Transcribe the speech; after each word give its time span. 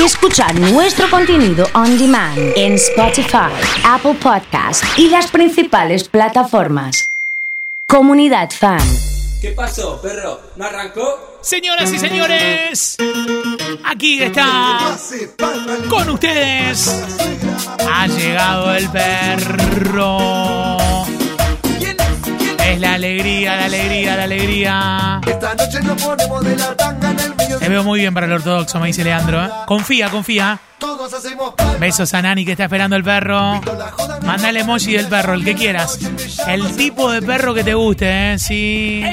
y 0.00 0.04
escuchar 0.04 0.58
nuestro 0.58 1.10
contenido 1.10 1.66
on 1.74 1.98
demand 1.98 2.38
en 2.56 2.74
Spotify, 2.74 3.52
Apple 3.84 4.14
Podcast 4.14 4.82
y 4.96 5.08
las 5.08 5.30
principales 5.30 6.08
plataformas. 6.08 7.10
Comunidad 7.86 8.50
Fan. 8.50 8.80
¿Qué 9.42 9.50
pasó, 9.52 10.00
perro? 10.00 10.40
¿No 10.56 10.64
arrancó? 10.64 11.38
Señoras 11.42 11.92
y 11.92 11.98
señores, 11.98 12.96
aquí 13.84 14.22
está 14.22 14.96
con 15.88 16.08
ustedes. 16.10 17.02
Ha 17.92 18.06
llegado 18.06 18.74
el 18.74 18.88
perro. 18.90 20.79
La 22.80 22.94
alegría, 22.94 23.56
la 23.56 23.66
alegría, 23.66 24.16
la 24.16 24.22
alegría. 24.22 25.20
Esta 25.26 25.54
noche 25.54 25.80
nos 25.82 26.02
ponemos 26.02 26.42
de 26.42 26.56
la 26.56 26.74
tanga 26.74 27.10
en 27.10 27.20
el 27.20 27.36
medio. 27.36 27.58
Te 27.58 27.68
veo 27.68 27.84
muy 27.84 28.00
bien 28.00 28.14
para 28.14 28.24
el 28.24 28.32
ortodoxo, 28.32 28.80
me 28.80 28.86
dice 28.86 29.04
Leandro. 29.04 29.44
¿eh? 29.44 29.50
Confía, 29.66 30.08
confía. 30.08 30.58
Todos 30.78 31.12
hacemos. 31.12 31.52
Besos 31.78 32.14
a 32.14 32.22
Nani 32.22 32.46
que 32.46 32.52
está 32.52 32.64
esperando 32.64 32.96
el 32.96 33.04
perro. 33.04 33.60
Mándale 34.22 34.60
emoji 34.60 34.92
del 34.94 35.08
perro, 35.08 35.34
el 35.34 35.44
que 35.44 35.54
quieras. 35.54 35.98
El 36.48 36.74
tipo 36.74 37.12
de 37.12 37.20
perro 37.20 37.52
que 37.52 37.64
te 37.64 37.74
guste, 37.74 38.32
¿eh? 38.32 38.38
Sí. 38.38 39.04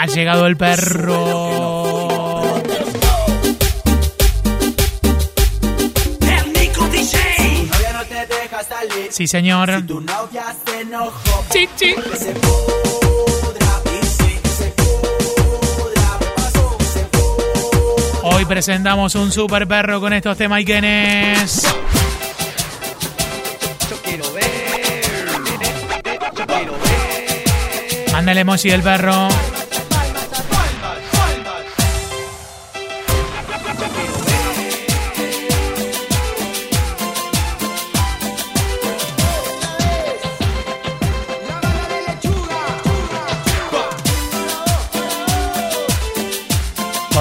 Ha 0.00 0.06
llegado 0.06 0.46
el 0.46 0.56
perro. 0.56 1.87
Sí, 9.10 9.26
señor. 9.26 9.70
Tu 9.86 10.00
novia 10.00 10.54
se 10.66 10.80
enojó. 10.80 11.44
Sí, 11.50 11.68
sí. 11.76 11.94
Se 12.14 12.32
pudra. 12.32 13.82
Y 13.84 14.06
sí, 14.06 14.38
que 14.42 14.48
se 14.48 14.66
pudra. 14.72 16.18
¿Qué 16.18 16.26
pasó? 16.36 16.76
Que 16.78 16.84
se 16.84 17.00
pudra. 17.06 18.20
Hoy 18.22 18.44
presentamos 18.44 19.14
un 19.14 19.32
super 19.32 19.66
perro 19.66 20.00
con 20.00 20.12
estos 20.12 20.36
temas 20.36 20.60
Ikenes. 20.60 21.66
Mándale 28.12 28.40
emoji 28.40 28.68
del 28.68 28.82
perro. 28.82 29.28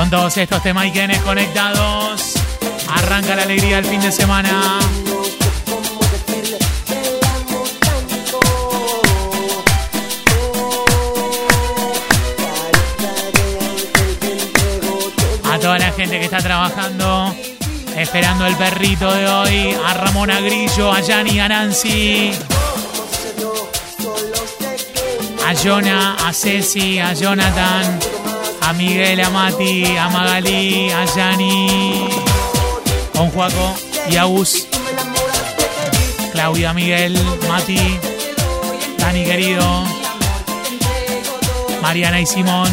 Todos 0.09 0.37
estos 0.37 0.63
temas 0.63 0.85
Ikenes 0.85 1.21
conectados, 1.21 2.33
arranca 2.89 3.35
la 3.35 3.43
alegría 3.43 3.75
del 3.77 3.85
fin 3.85 3.99
de 3.99 4.11
semana. 4.11 4.79
A 15.43 15.59
toda 15.59 15.77
la 15.77 15.91
gente 15.91 16.19
que 16.19 16.25
está 16.25 16.37
trabajando, 16.37 17.35
esperando 17.97 18.45
el 18.45 18.55
perrito 18.55 19.11
de 19.13 19.27
hoy, 19.27 19.77
a 19.85 19.93
Ramona 19.93 20.39
Grillo, 20.39 20.91
a 20.91 21.01
Yanni, 21.01 21.39
a 21.41 21.49
Nancy, 21.49 22.31
a 25.45 25.53
Jonah, 25.53 26.15
a 26.25 26.31
Ceci, 26.31 26.97
a 26.97 27.13
Jonathan, 27.13 27.99
a 28.67 28.73
Miguel, 28.73 29.21
a 29.21 29.29
Mati, 29.29 29.95
a 29.97 30.09
Magalí, 30.09 30.91
a 30.91 31.05
Yanni, 31.05 32.09
con 33.13 33.31
Juaco 33.31 33.75
y 34.09 34.17
a 34.17 34.25
Gus, 34.25 34.67
Claudia, 36.33 36.73
Miguel, 36.73 37.17
Mati, 37.47 37.97
Dani 38.97 39.23
querido, 39.23 39.85
Mariana 41.81 42.19
y 42.19 42.25
Simón, 42.25 42.69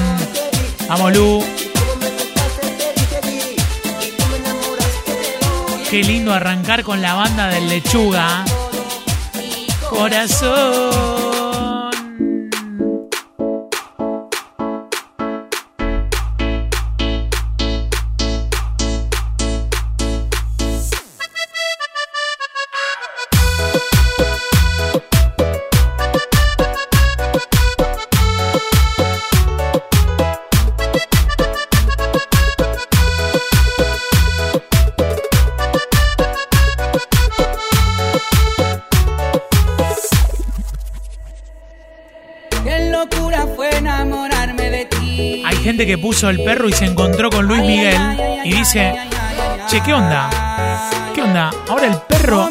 vamos 0.89 1.13
Lu. 1.15 1.45
Qué 5.91 6.03
lindo 6.03 6.33
arrancar 6.33 6.83
con 6.83 7.01
la 7.01 7.15
banda 7.15 7.47
del 7.51 7.69
lechuga. 7.69 8.45
Corazón. 9.89 11.24
Que 45.87 45.99
puso 45.99 46.29
el 46.31 46.43
perro 46.43 46.69
y 46.69 46.73
se 46.73 46.85
encontró 46.85 47.31
con 47.31 47.47
Luis 47.47 47.61
Miguel 47.63 48.01
y 48.45 48.53
dice, 48.55 48.95
che, 49.69 49.81
¿qué 49.81 49.93
onda? 49.93 50.31
¿Qué 51.15 51.23
onda? 51.23 51.51
Ahora 51.69 51.87
el 51.87 51.97
perro 52.09 52.49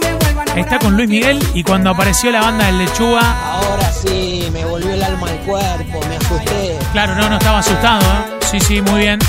está 0.56 0.80
con 0.80 0.96
Luis 0.96 1.10
Miguel 1.10 1.40
y 1.54 1.64
cuando 1.64 1.90
apareció 1.90 2.32
la 2.32 2.42
banda 2.42 2.66
del 2.66 2.80
lechuga, 2.80 3.54
Ahora 3.54 3.92
sí, 3.92 4.48
me 4.52 4.66
volvió 4.66 4.94
el 4.94 5.04
alma 5.04 5.28
al 5.28 5.38
cuerpo, 5.40 6.00
me 6.08 6.16
asusté. 6.18 6.78
claro, 6.92 7.16
no, 7.16 7.30
no 7.30 7.38
estaba 7.38 7.60
asustado. 7.60 8.02
¿eh? 8.02 8.40
Sí, 8.50 8.60
sí, 8.60 8.82
muy 8.82 9.00
bien. 9.02 9.20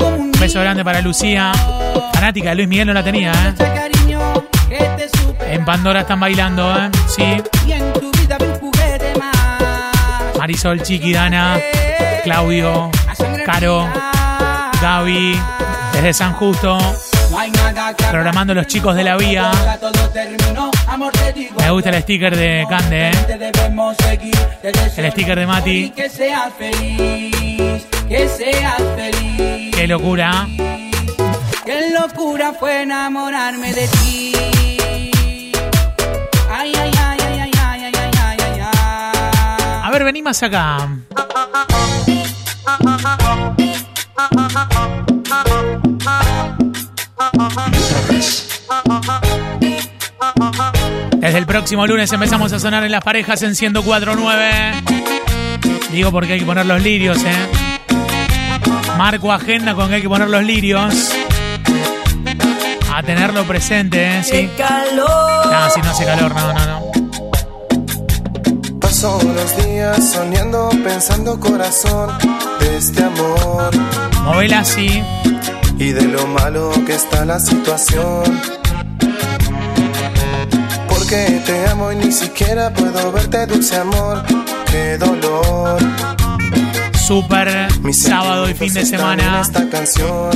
Un 0.00 0.32
beso 0.32 0.60
grande 0.60 0.84
para 0.84 1.00
Lucía. 1.00 1.52
Fanática 2.14 2.50
de 2.50 2.54
Luis 2.56 2.68
Miguel 2.68 2.86
no 2.88 2.92
la 2.92 3.02
tenía, 3.02 3.32
¿eh? 3.32 3.54
En 5.50 5.64
Pandora 5.64 6.00
están 6.00 6.20
bailando, 6.20 6.76
¿eh? 6.76 6.90
Sí. 7.08 7.42
Marisol, 10.38 10.82
Chiqui, 10.82 11.12
Dana, 11.12 11.58
Claudio, 12.24 12.90
A 12.90 12.90
sangre 12.90 12.95
Caro. 13.46 13.88
Gaby, 14.82 15.40
desde 15.92 16.12
San 16.12 16.32
Justo, 16.32 16.76
programando 18.10 18.52
los 18.54 18.66
chicos 18.66 18.96
de 18.96 19.04
la 19.04 19.16
vía. 19.16 19.52
Me 21.56 21.70
gusta 21.70 21.90
el 21.90 22.02
sticker 22.02 22.36
de 22.36 22.66
Cande, 22.68 23.10
¿eh? 23.10 23.12
El 24.96 25.12
sticker 25.12 25.38
de 25.38 25.46
Mati. 25.46 25.90
Que 25.90 26.10
seas 26.10 26.52
feliz, 26.58 27.86
que 28.08 28.28
seas 28.28 28.82
feliz. 28.96 29.76
Qué 29.76 29.86
locura. 29.86 30.48
Qué 31.64 31.90
locura 31.96 32.52
fue 32.58 32.82
enamorarme 32.82 33.72
de 33.72 33.86
ti. 33.86 34.32
Ay, 36.50 36.72
ay, 36.74 36.90
ay, 36.98 37.18
ay, 37.20 37.40
ay, 37.40 37.52
ay, 37.54 37.84
ay, 37.84 37.92
ay, 37.94 38.08
ay, 38.18 38.36
ay, 38.40 38.60
ay. 38.60 39.80
A 39.84 39.90
ver, 39.92 40.02
vení 40.02 40.20
más 40.20 40.42
acá. 40.42 40.88
Desde 51.26 51.38
el 51.38 51.46
próximo 51.46 51.86
lunes 51.86 52.12
empezamos 52.12 52.52
a 52.52 52.60
sonar 52.60 52.84
en 52.84 52.92
las 52.92 53.02
parejas 53.02 53.42
en 53.42 53.50
1049. 53.50 54.74
Digo 55.90 56.12
porque 56.12 56.34
hay 56.34 56.38
que 56.38 56.46
poner 56.46 56.66
los 56.66 56.80
lirios, 56.80 57.18
¿eh? 57.24 57.48
Marco 58.96 59.32
agenda 59.32 59.74
con 59.74 59.88
que 59.88 59.96
hay 59.96 60.02
que 60.02 60.08
poner 60.08 60.28
los 60.28 60.44
lirios. 60.44 61.10
A 62.94 63.02
tenerlo 63.02 63.42
presente, 63.44 64.18
¿eh? 64.18 64.22
Sí. 64.22 64.48
No, 64.94 65.70
si 65.70 65.80
no 65.80 65.90
hace 65.90 66.04
calor, 66.04 66.32
no, 66.34 66.52
no, 66.52 66.66
no. 66.66 66.92
Paso 68.80 69.20
los 69.22 69.64
días 69.64 70.12
soñando, 70.12 70.70
pensando 70.84 71.40
corazón 71.40 72.35
de 72.68 72.76
este 72.78 73.02
amor 73.04 73.70
Movela 74.24 74.60
así. 74.60 75.02
y 75.78 75.92
de 75.92 76.02
lo 76.02 76.26
malo 76.26 76.70
que 76.86 76.94
está 76.94 77.24
la 77.24 77.38
situación. 77.38 78.24
Porque 80.88 81.42
te 81.46 81.66
amo 81.68 81.92
y 81.92 81.96
ni 81.96 82.12
siquiera 82.12 82.72
puedo 82.72 83.12
verte, 83.12 83.46
dulce 83.46 83.76
amor. 83.76 84.22
Qué 84.70 84.98
dolor. 84.98 85.78
Super 87.06 87.68
Mis 87.82 88.02
sábado 88.02 88.48
y 88.50 88.54
fin 88.54 88.72
de 88.74 88.84
semana. 88.84 89.40
Esta 89.42 89.68
canción. 89.68 90.30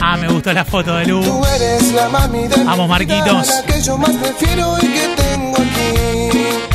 Ah, 0.00 0.16
me 0.16 0.28
gustó 0.28 0.52
la 0.52 0.64
foto 0.64 0.96
de 0.96 1.06
Lu. 1.06 1.22
Tú 1.22 1.42
eres 1.56 1.92
la 1.92 2.08
mami 2.08 2.48
de 2.48 2.64
Vamos, 2.64 2.88
Marquitos. 2.88 3.48
la 3.48 3.62
que 3.66 3.82
yo 3.82 3.98
más 3.98 4.10
prefiero 4.12 4.76
y 4.80 4.86
que 4.86 5.08
tengo 5.16 5.56
aquí. 5.56 6.71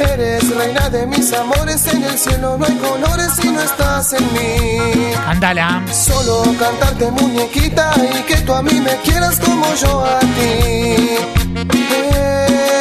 Eres 0.00 0.56
reina 0.56 0.88
de 0.88 1.06
mis 1.06 1.30
amores, 1.32 1.86
en 1.92 2.02
el 2.02 2.16
cielo 2.18 2.56
no 2.56 2.64
hay 2.64 2.74
colores 2.76 3.32
si 3.38 3.48
no 3.48 3.60
estás 3.60 4.14
en 4.14 4.24
mí. 4.32 5.12
Cántala. 5.26 5.84
Solo 5.92 6.42
cantarte 6.58 7.10
muñequita 7.10 7.92
y 7.98 8.22
que 8.22 8.36
tú 8.38 8.54
a 8.54 8.62
mí 8.62 8.80
me 8.80 8.96
quieras 9.02 9.38
como 9.40 9.66
yo 9.74 10.04
a 10.04 10.18
ti. 10.20 11.18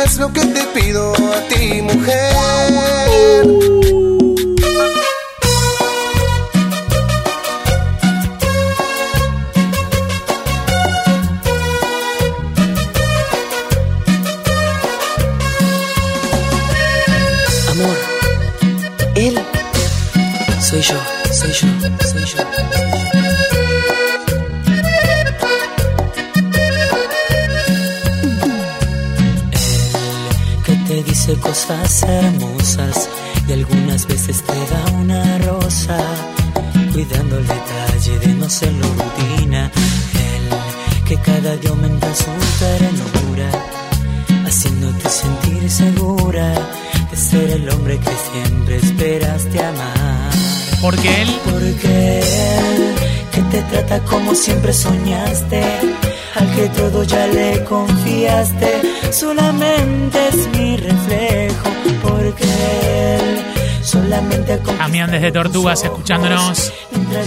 Es 0.05 0.17
lo 0.17 0.31
que 0.31 0.45
te 0.45 0.63
pido 0.79 1.13
a 1.13 1.41
ti, 1.53 1.81
mujer. 1.81 2.35
Amor, 2.63 4.18
él 19.19 19.37
soy 20.61 20.81
yo, 20.81 20.95
soy 21.31 21.51
yo, 21.51 21.67
soy 22.09 22.25
yo. 22.25 22.37
Él 29.51 30.13
que 30.63 30.75
te 30.87 31.03
dice 31.03 31.33
cosas 31.35 32.03
hermosas 32.03 33.09
y 33.47 33.53
algunas 33.53 34.07
veces 34.07 34.41
te 34.43 34.53
da 34.53 34.91
una 34.99 35.37
rosa, 35.39 35.97
cuidando 36.93 37.39
el 37.39 37.47
detalle 37.47 38.19
de 38.19 38.27
no 38.35 38.49
ser 38.49 38.73
rutina. 38.73 39.71
Él 40.29 41.05
que 41.07 41.17
cada 41.17 41.57
día 41.57 41.71
aumenta 41.71 42.07
su 42.15 42.31
ternura 42.59 43.49
haciéndote 44.45 45.09
sentir 45.09 45.69
segura 45.69 46.53
ser 47.19 47.49
el 47.51 47.69
hombre 47.69 47.99
que 47.99 48.11
siempre 48.31 48.77
esperaste 48.77 49.63
amar. 49.63 50.31
Porque 50.81 51.21
él 51.21 51.29
Porque 51.43 52.19
él 52.19 52.95
que 53.31 53.41
te 53.41 53.61
trata 53.63 53.99
como 54.05 54.33
siempre 54.33 54.73
soñaste, 54.73 55.63
al 56.35 56.55
que 56.55 56.69
todo 56.69 57.03
ya 57.03 57.27
le 57.27 57.63
confiaste, 57.65 58.81
solamente 59.11 60.27
es 60.29 60.47
mi 60.57 60.77
reflejo. 60.77 61.69
Porque 62.01 62.43
él 62.43 63.83
solamente 63.83 64.53
ha 64.53 64.57
Damián 64.77 65.11
desde 65.11 65.31
Tortugas 65.31 65.83
escuchándonos. 65.83 66.71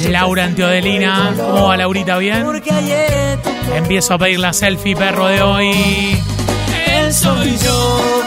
Laura 0.08 0.44
en 0.46 0.54
Teodelina. 0.54 1.34
¿Cómo 1.36 1.66
va 1.68 1.76
Laurita? 1.76 2.16
¿Bien? 2.18 2.44
Porque 2.44 2.72
ayer 2.72 3.38
tú 3.42 3.50
Empiezo 3.74 4.14
a 4.14 4.18
pedir 4.18 4.38
la 4.38 4.52
selfie, 4.52 4.94
perro 4.94 5.26
de 5.26 5.42
hoy. 5.42 6.22
Él 6.86 7.12
soy 7.12 7.56
yo, 7.58 8.21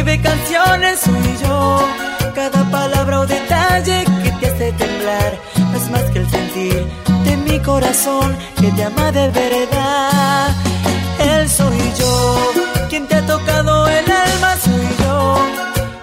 escribe 0.00 0.22
canciones 0.22 1.00
soy 1.00 1.36
yo. 1.42 1.88
Cada 2.34 2.70
palabra 2.70 3.20
o 3.20 3.26
detalle 3.26 4.04
que 4.22 4.30
te 4.32 4.46
hace 4.46 4.72
temblar 4.72 5.32
no 5.58 5.76
es 5.76 5.90
más 5.90 6.02
que 6.12 6.18
el 6.20 6.30
sentir 6.30 6.86
de 7.24 7.36
mi 7.36 7.58
corazón 7.60 8.34
que 8.58 8.70
te 8.70 8.84
ama 8.84 9.12
de 9.12 9.28
verdad. 9.28 10.54
Él 11.18 11.48
soy 11.50 11.78
yo, 11.98 12.52
quien 12.88 13.06
te 13.08 13.16
ha 13.16 13.26
tocado 13.26 13.88
el 13.88 14.10
alma 14.10 14.56
soy 14.64 14.88
yo. 15.04 15.46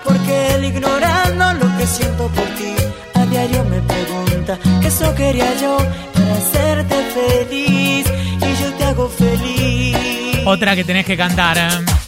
Porque 0.03 0.55
él 0.55 0.65
ignorando 0.65 1.53
lo 1.53 1.77
que 1.77 1.87
siento 1.87 2.27
por 2.27 2.47
ti, 2.59 2.73
a 3.15 3.25
diario 3.25 3.63
me 3.65 3.81
pregunta 3.81 4.59
que 4.81 4.87
eso 4.87 5.15
quería 5.15 5.49
yo 5.59 5.77
para 6.13 6.33
hacerte 6.35 6.95
feliz 7.17 8.05
y 8.47 8.61
yo 8.61 8.73
te 8.77 8.83
hago 8.83 9.09
feliz. 9.09 9.97
Otra 10.45 10.75
que 10.75 10.83
tenés 10.83 11.05
que 11.05 11.17
cantar. 11.17 11.57
¿eh? 11.57 12.06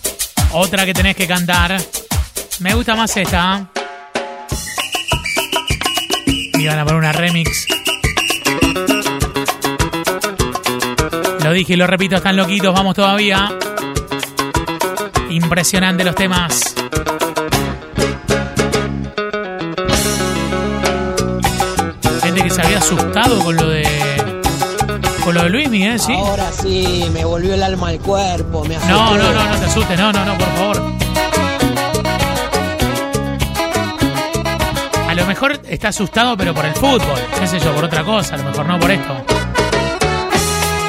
Otra 0.52 0.86
que 0.86 0.94
tenés 0.94 1.16
que 1.16 1.28
cantar. 1.28 1.78
Me 2.60 2.74
gusta 2.74 2.96
más 2.96 3.16
esta. 3.16 3.68
Y 6.26 6.68
van 6.68 6.80
a 6.80 6.84
poner 6.84 7.00
una 7.00 7.12
remix. 7.12 7.68
Lo 11.44 11.54
dije 11.54 11.74
y 11.74 11.76
lo 11.76 11.88
repito, 11.88 12.16
están 12.18 12.36
loquitos, 12.36 12.74
vamos 12.74 12.96
todavía. 12.96 13.50
Impresionante 15.30 16.04
los 16.04 16.16
temas. 16.16 16.76
Gente 22.22 22.44
que 22.44 22.50
se 22.50 22.62
había 22.62 22.80
asustado 22.80 23.44
con 23.44 23.56
lo 23.56 23.70
de. 23.70 24.09
Con 25.24 25.36
lo 25.36 25.44
de 25.44 25.50
Luis 25.50 25.70
Miguel, 25.70 26.00
¿sí? 26.00 26.14
Ahora 26.14 26.52
sí, 26.52 27.10
me 27.14 27.26
volvió 27.26 27.54
el 27.54 27.62
alma 27.62 27.90
al 27.90 28.00
cuerpo. 28.00 28.64
Me 28.66 28.76
asusté. 28.76 28.94
No, 28.94 29.16
no, 29.18 29.32
no, 29.34 29.44
no 29.44 29.56
te 29.58 29.66
asustes, 29.66 30.00
no, 30.00 30.12
no, 30.12 30.26
no, 30.26 30.38
por 30.38 30.48
favor. 30.56 30.82
A 35.08 35.14
lo 35.14 35.26
mejor 35.26 35.60
está 35.68 35.90
asustado, 35.90 36.38
pero 36.38 36.54
por 36.54 36.66
el 36.66 36.74
fútbol, 36.74 37.20
qué 37.40 37.48
sé 37.48 37.60
yo, 37.60 37.74
por 37.74 37.84
otra 37.84 38.04
cosa, 38.04 38.36
a 38.36 38.38
lo 38.38 38.44
mejor 38.46 38.66
no 38.66 38.80
por 38.80 38.92
esto. 38.92 39.16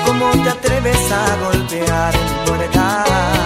¿Cómo 0.06 0.30
te 0.30 0.50
atreves 0.50 1.12
a 1.12 1.36
golpear 1.36 2.14
mi 2.14 2.46
puerta? 2.46 3.04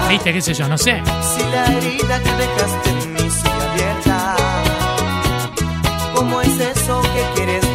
¿Viste? 0.09 0.33
¿Qué 0.33 0.41
sé 0.41 0.55
yo? 0.55 0.69
No 0.69 0.77
sé. 0.77 1.03
Si 1.37 1.43
la 1.51 1.67
herida 1.67 2.23
que 2.23 2.31
dejaste 2.31 2.91
en 2.91 3.13
mí 3.15 3.31
sigue 3.31 3.63
abierta, 3.71 4.37
¿cómo 6.15 6.41
es 6.41 6.61
eso 6.61 7.03
que 7.03 7.25
quieres 7.37 7.74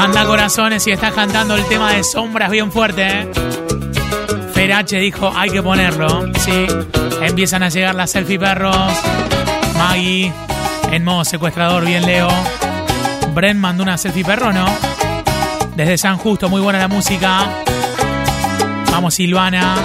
Manda 0.00 0.24
corazones 0.24 0.86
y 0.86 0.92
estás 0.92 1.12
cantando 1.12 1.54
el 1.54 1.64
tema 1.66 1.92
de 1.92 2.02
sombras 2.02 2.50
bien 2.50 2.72
fuerte, 2.72 3.06
¿eh? 3.06 3.30
Ferache 4.54 4.98
dijo, 4.98 5.30
hay 5.36 5.50
que 5.50 5.62
ponerlo. 5.62 6.32
Sí. 6.38 6.66
Empiezan 7.20 7.62
a 7.62 7.68
llegar 7.68 7.94
las 7.94 8.10
selfie 8.10 8.38
perros. 8.38 8.74
Maggie, 9.76 10.32
en 10.90 11.04
modo 11.04 11.24
secuestrador, 11.24 11.84
bien 11.84 12.06
Leo. 12.06 12.28
Bren 13.34 13.58
mandó 13.58 13.82
una 13.82 13.98
selfie 13.98 14.24
perro, 14.24 14.52
¿no? 14.52 14.66
Desde 15.76 15.98
San 15.98 16.16
Justo, 16.16 16.48
muy 16.48 16.62
buena 16.62 16.78
la 16.78 16.88
música. 16.88 17.46
Vamos, 18.90 19.14
Silvana. 19.14 19.76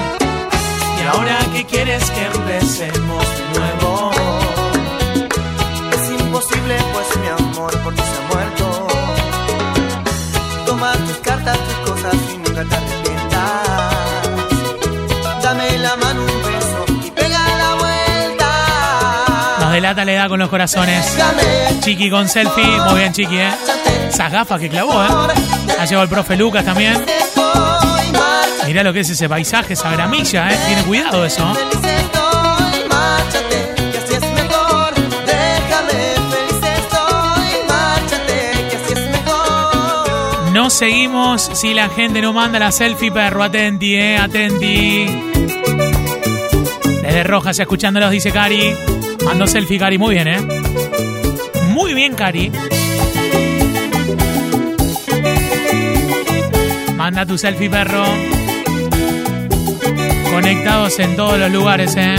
Y 1.01 1.07
ahora 1.07 1.37
que 1.53 1.65
quieres 1.65 2.09
que 2.09 2.25
empecemos 2.25 3.34
la 15.95 16.05
mano 16.05 16.21
un 16.21 16.41
beso 16.43 16.85
y 17.05 17.11
pega 17.11 17.39
la 17.57 17.75
vuelta. 17.75 19.57
Nos 19.61 19.71
delata 19.71 20.05
la 20.05 20.11
edad 20.13 20.29
con 20.29 20.39
los 20.39 20.49
corazones. 20.49 21.17
Chiqui 21.81 22.09
con 22.09 22.27
selfie. 22.27 22.79
Muy 22.87 22.99
bien, 22.99 23.13
Chiqui, 23.13 23.37
¿eh? 23.37 23.51
Esas 24.09 24.31
gafas 24.31 24.59
que 24.59 24.69
clavó, 24.69 25.03
¿eh? 25.03 25.07
Ha 25.79 25.85
llevado 25.85 26.03
el 26.03 26.09
profe 26.09 26.35
Lucas 26.35 26.65
también. 26.65 27.03
Mirá 28.65 28.83
lo 28.83 28.93
que 28.93 29.01
es 29.01 29.09
ese 29.09 29.29
paisaje, 29.29 29.73
esa 29.73 29.91
gramilla, 29.91 30.49
¿eh? 30.49 30.57
Tiene 30.67 30.83
cuidado 30.83 31.23
eso. 31.25 31.43
¿eh? 31.51 31.85
No 40.51 40.69
seguimos 40.69 41.51
si 41.53 41.73
la 41.73 41.89
gente 41.89 42.21
no 42.21 42.33
manda 42.33 42.57
la 42.57 42.71
selfie, 42.71 43.11
perro. 43.11 43.43
Atenti, 43.43 43.95
eh, 43.95 44.17
atenti. 44.17 45.34
Rojas, 47.25 47.57
escuchándolos, 47.59 48.11
dice 48.11 48.31
Cari. 48.31 48.73
Mando 49.25 49.47
selfie, 49.47 49.79
Cari. 49.79 49.97
Muy 49.97 50.13
bien, 50.13 50.27
eh. 50.27 50.37
Muy 51.69 51.93
bien, 51.93 52.13
Cari. 52.13 52.51
Manda 56.95 57.25
tu 57.25 57.37
selfie, 57.37 57.69
perro. 57.69 58.03
Conectados 60.31 60.99
en 60.99 61.15
todos 61.15 61.39
los 61.39 61.51
lugares, 61.51 61.95
eh. 61.97 62.15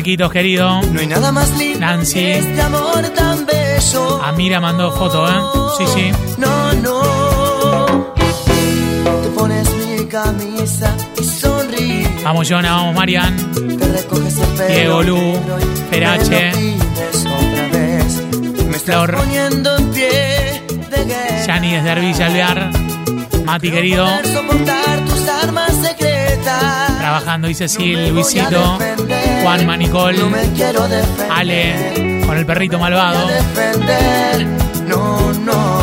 Marquitos, 0.00 0.32
querido. 0.32 0.80
No 0.80 0.98
hay 0.98 1.06
nada 1.06 1.30
más 1.30 1.50
lindo 1.58 1.78
Nancy. 1.80 2.14
que 2.14 2.38
este 2.38 2.62
amor 2.62 3.02
tan 3.14 3.44
bello. 3.44 4.22
Amira 4.24 4.58
mandó 4.58 4.90
foto, 4.92 5.28
¿eh? 5.28 5.34
Sí, 5.76 5.84
sí. 5.94 6.10
No, 6.38 6.72
no. 6.72 8.14
Te 8.14 9.28
pones 9.36 9.68
mi 9.74 10.06
camisa 10.06 10.96
y 11.20 11.24
sonríes. 11.24 12.24
Vamos, 12.24 12.48
Jonah, 12.48 12.76
vamos, 12.76 12.94
Marian. 12.94 13.36
Te 13.52 13.88
recoges 13.92 14.38
el 14.38 14.48
pelo 14.56 14.68
Diego 14.74 15.02
Lu, 15.02 15.38
Ferache. 15.90 16.52
me. 18.70 18.78
Flor. 18.78 19.14
Poniendo 19.16 19.76
en 19.76 19.86
pie 19.90 20.62
de 20.90 21.04
guerra. 21.04 21.46
Yani 21.46 21.72
desde 21.72 21.90
Arvilla 21.90 22.24
Alvear. 22.26 22.70
Mati 23.44 23.70
querido. 23.70 24.06
Soportar 24.32 25.04
tus 25.04 25.28
armas 25.28 25.72
secretas. 25.82 26.09
Trabajando 26.42 27.48
voy 27.48 27.54
a 27.64 28.10
Luisito, 28.10 28.78
quiero 30.54 30.88
defender. 30.88 31.30
Ale, 31.30 32.22
con 32.26 32.36
el 32.36 32.46
perrito 32.46 32.78
malvado. 32.78 33.28
no. 34.86 35.32
No, 35.32 35.79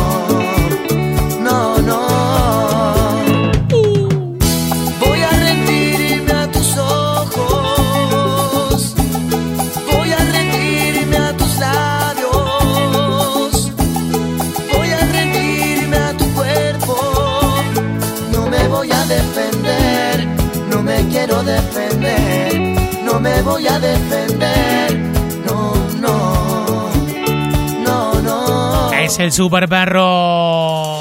Es 29.18 29.24
el 29.24 29.32
super 29.32 29.68
perro. 29.68 31.00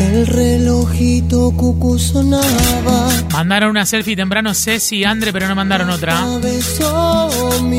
El 0.00 0.26
relojito 0.26 1.52
cucu 1.52 1.96
sonaba. 1.96 3.08
Mandaron 3.30 3.70
una 3.70 3.86
selfie 3.86 4.16
temprano 4.16 4.52
Ceci 4.52 4.96
y 4.96 5.04
Andre, 5.04 5.32
pero 5.32 5.46
no 5.46 5.54
mandaron 5.54 5.90
otra. 5.90 6.26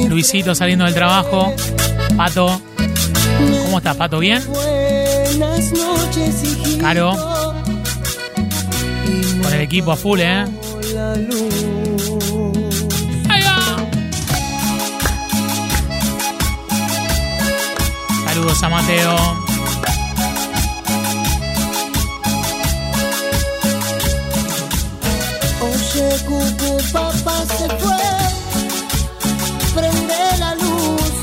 Luisito 0.07 0.55
saliendo 0.55 0.85
del 0.85 0.93
trabajo. 0.93 1.53
Pato. 2.15 2.61
¿Cómo 3.65 3.79
estás, 3.79 3.97
Pato? 3.97 4.19
¿Bien? 4.19 4.41
Buenas 4.47 5.73
noches, 5.73 6.43
hijito. 6.45 6.81
Caro. 6.81 7.13
Con 9.43 9.53
el 9.53 9.59
equipo 9.59 9.91
a 9.91 9.97
full, 9.97 10.21
¿eh? 10.21 10.45
Saludos 18.55 18.63
a 18.63 18.69
Mateo. 18.69 19.15
Oye, 25.61 26.17
cucu, 26.25 26.77
papá 26.93 27.43
se 27.57 27.67
fue. 27.79 27.97
Prende 29.73 30.37
la 30.39 30.55
luz, 30.55 31.13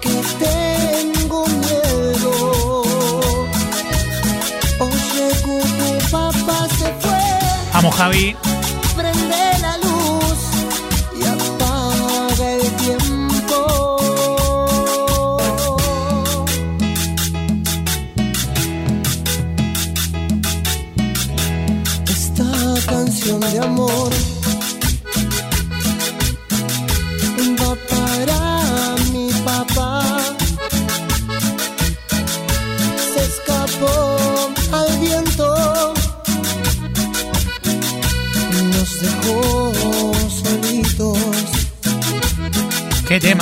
que 0.00 0.22
tengo 0.38 1.46
miedo. 1.46 2.82
Oye, 4.78 5.30
cucu, 5.42 6.10
papá 6.10 6.68
se 6.78 6.92
fue. 7.00 7.22
Vamos, 7.72 7.94
Javi. 7.94 8.36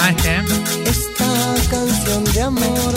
Tema 0.01 0.11
este, 0.11 0.35
¿eh? 0.35 0.43
Esta 0.87 1.71
canción 1.71 2.25
de 2.25 2.43
amor 2.43 2.95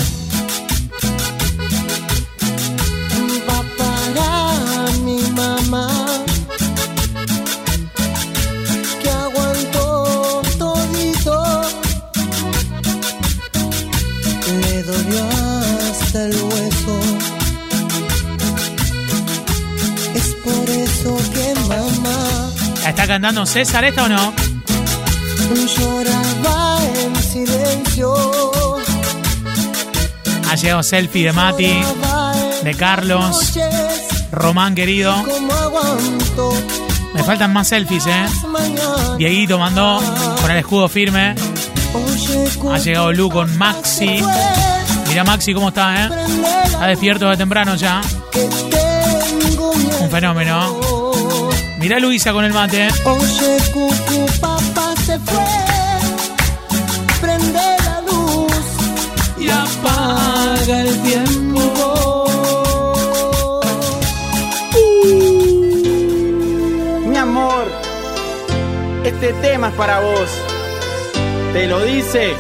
va 3.50 3.63
para 3.77 4.91
mi 5.03 5.22
mamá 5.31 5.88
que 9.01 9.10
aguantó 9.10 10.41
todito. 10.57 11.62
Le 14.62 14.83
dolió 14.83 15.24
hasta 15.89 16.25
el 16.25 16.36
hueso. 16.36 17.00
Es 20.15 20.36
por 20.43 20.69
eso 20.69 21.17
que 21.33 21.53
mamá 21.67 22.50
¿La 22.83 22.89
está 22.89 23.07
cantando 23.07 23.45
César 23.45 23.83
esta 23.86 24.03
o 24.03 24.10
no? 24.10 24.52
Lloraba 25.77 26.77
en 27.03 27.15
silencio. 27.15 28.13
Ha 30.50 30.55
llegado 30.55 30.83
selfie 30.83 31.25
de 31.25 31.33
Mati, 31.33 31.81
de 32.63 32.73
Carlos, 32.75 33.53
Román 34.31 34.75
querido. 34.75 35.15
Me 37.13 37.23
faltan 37.23 37.53
más 37.53 37.67
selfies, 37.67 38.05
¿eh? 38.07 38.25
Dieguito 39.17 39.57
mandó 39.59 40.00
con 40.41 40.51
el 40.51 40.57
escudo 40.57 40.88
firme. 40.89 41.35
Oye, 41.93 42.47
Ha 42.71 42.77
llegado 42.79 43.13
Lu 43.13 43.29
con 43.29 43.55
Maxi. 43.57 44.19
Mira 45.07 45.23
Maxi 45.23 45.53
cómo 45.53 45.69
está, 45.69 46.05
¿eh? 46.05 46.09
Está 46.65 46.88
despierto 46.88 47.29
de 47.29 47.38
temprano 47.38 47.75
ya. 47.75 48.01
Un 50.01 50.09
fenómeno. 50.09 50.79
Mira 51.77 52.00
Luisa 52.00 52.31
con 52.31 52.45
el 52.45 52.53
mate. 52.53 52.88
Oye, 53.05 53.57
cucu, 53.73 54.25
papá 54.39 54.52
se 55.13 55.20
fue. 55.20 55.46
Prende 57.22 57.67
la 57.86 58.01
luz 58.01 58.53
y 59.39 59.50
apaga 59.50 60.82
el 60.82 61.01
tiempo. 61.01 62.25
Mi 67.08 67.17
amor, 67.17 67.65
este 69.03 69.34
tema 69.34 69.70
es 69.70 69.74
para 69.75 70.00
vos. 70.00 70.29
Te 71.53 71.67
lo 71.67 71.84
dice. 71.84 72.34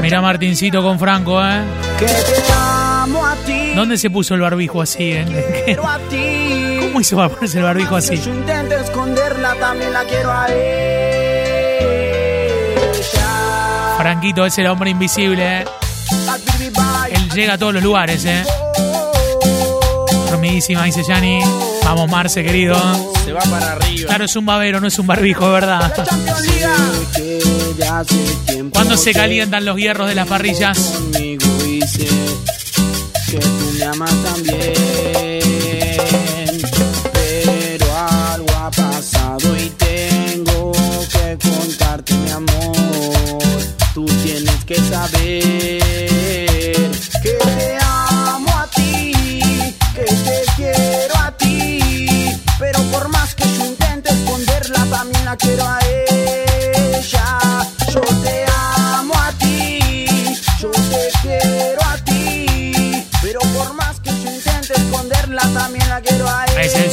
Mira 0.00 0.22
Martincito 0.22 0.82
con 0.82 0.98
Franco, 0.98 1.44
¿eh? 1.44 1.62
Que 1.98 2.06
te 2.06 2.52
amo 2.52 3.26
a 3.26 3.34
ti. 3.44 3.72
¿Dónde 3.74 3.98
se 3.98 4.08
puso 4.08 4.34
el 4.34 4.40
barbijo 4.40 4.80
así, 4.80 5.12
eh? 5.12 5.62
Quiero 5.66 5.86
a 5.86 5.98
ti. 6.08 6.51
¿Cómo 6.92 7.00
hizo 7.00 7.16
para 7.16 7.30
ponerse 7.30 7.56
el 7.56 7.64
barbijo 7.64 7.96
así? 7.96 8.18
Yo 8.18 8.34
intento 8.34 8.76
esconderla, 8.76 9.54
también 9.54 9.94
la 9.94 10.04
quiero 10.04 10.30
a 10.30 10.46
ella. 10.52 11.64
Franquito 13.96 14.44
es 14.44 14.58
el 14.58 14.66
hombre 14.66 14.90
invisible, 14.90 15.60
¿eh? 15.60 15.64
Él 17.10 17.30
llega 17.30 17.54
a 17.54 17.58
todos 17.58 17.72
los 17.72 17.82
lugares, 17.82 18.26
¿eh? 18.26 18.44
Dormidísima, 20.28 20.84
dice 20.84 21.02
Yanni. 21.02 21.40
Vamos, 21.82 22.10
Marce, 22.10 22.44
querido. 22.44 22.76
Se 23.24 23.32
va 23.32 23.40
para 23.40 23.72
arriba. 23.72 24.08
Claro, 24.08 24.26
es 24.26 24.36
un 24.36 24.44
babero, 24.44 24.78
no 24.78 24.88
es 24.88 24.98
un 24.98 25.06
barbijo, 25.06 25.46
de 25.46 25.52
verdad. 25.52 25.94
Cuando 28.70 28.98
se 28.98 29.14
calientan 29.14 29.64
los 29.64 29.78
hierros 29.78 30.08
de 30.08 30.14
las 30.14 30.28
parrillas. 30.28 31.00
que 33.30 33.38
tú 33.38 33.72
me 33.78 33.84
amas 33.84 34.14
también. 34.22 34.81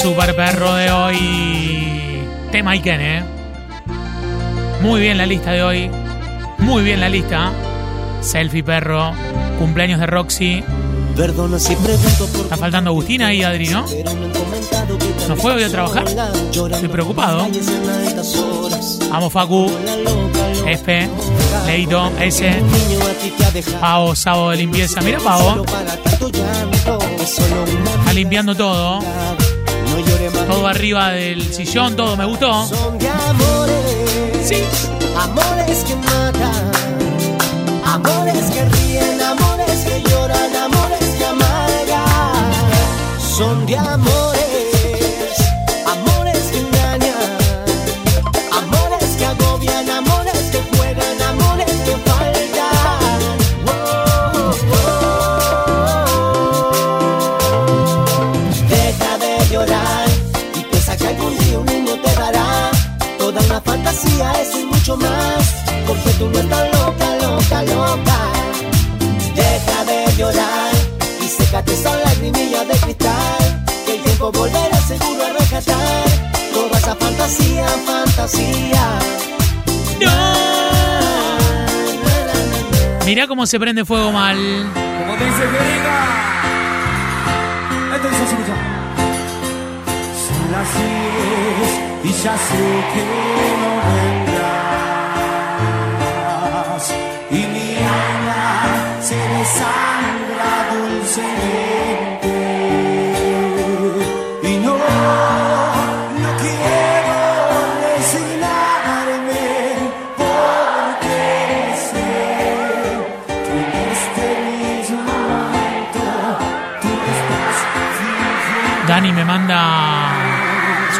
Super 0.09 0.35
perro 0.35 0.73
de 0.73 0.91
hoy. 0.91 2.23
Tema 2.51 2.75
Iken, 2.75 2.99
¿eh? 2.99 3.23
Muy 4.81 5.01
bien 5.01 5.19
la 5.19 5.27
lista 5.27 5.51
de 5.51 5.61
hoy. 5.61 5.91
Muy 6.57 6.81
bien 6.81 6.99
la 6.99 7.09
lista. 7.09 7.51
Selfie 8.19 8.63
perro. 8.63 9.11
Cumpleaños 9.59 9.99
de 9.99 10.07
Roxy. 10.07 10.63
Perdona 11.15 11.59
si 11.59 11.75
pregunto 11.75 12.25
por 12.27 12.41
Está 12.41 12.57
faltando 12.57 12.89
Agustina 12.89 13.31
y 13.35 13.43
Adri, 13.43 13.67
¿no? 13.67 13.85
¿No 15.27 15.35
fue 15.35 15.53
hoy 15.53 15.63
a 15.63 15.69
trabajar? 15.69 16.05
Estoy 16.07 16.89
preocupado. 16.89 17.47
Vamos, 19.11 19.31
Facu. 19.31 19.71
F, 20.65 21.09
Leito, 21.67 22.11
S. 22.19 22.51
Pavo, 23.79 24.15
sábado 24.15 24.49
de 24.49 24.57
limpieza. 24.57 25.01
Mira, 25.01 25.19
Pavo. 25.19 25.63
Está 27.99 28.13
limpiando 28.13 28.55
todo. 28.55 29.01
Todo 30.47 30.67
arriba 30.67 31.09
del 31.11 31.53
sillón, 31.53 31.95
todo. 31.95 32.15
Me 32.17 32.25
gustó. 32.25 32.65
Sí. 34.43 34.63
Amores 35.17 35.83
que 35.83 35.95
matan, 35.95 36.71
amores 37.85 38.45
que 38.51 38.65
ríen, 38.65 39.21
amores 39.21 39.83
que 39.83 40.01
lloran, 40.09 40.55
amores 40.55 41.05
que 41.17 41.25
amargan. 41.25 43.19
Son 43.19 43.65
de 43.65 43.77
amores, 43.77 44.28
de 72.31 72.75
cristal. 72.81 73.63
Que 73.85 73.95
el 73.95 74.01
tiempo 74.03 74.31
volverá 74.31 74.77
seguro 74.81 75.23
a 75.25 75.29
rescatar 75.37 76.05
toda 76.53 76.77
esa 76.77 76.95
fantasía, 76.95 77.67
fantasía. 77.85 78.99
Mirá 83.05 83.27
cómo 83.27 83.45
se 83.47 83.59
prende 83.59 83.85
fuego 83.85 84.11
mal. 84.11 84.37
Como 84.37 85.13
dice. 85.13 85.43
Esto 87.95 88.07
dice 88.07 88.23
así, 88.23 88.33
escucha. 88.35 88.55
Son 90.27 90.51
las 90.51 90.67
diez 90.77 91.71
y 92.03 92.07
ya 92.23 92.35
sé 92.37 92.63
que 92.93 93.03
no 93.61 93.71
vendrás. 93.95 94.83
Y 97.31 97.33
mi 97.33 97.69
alma 97.77 98.41
se 99.01 99.15
desangra 99.15 100.51
dulcemente. 100.71 101.68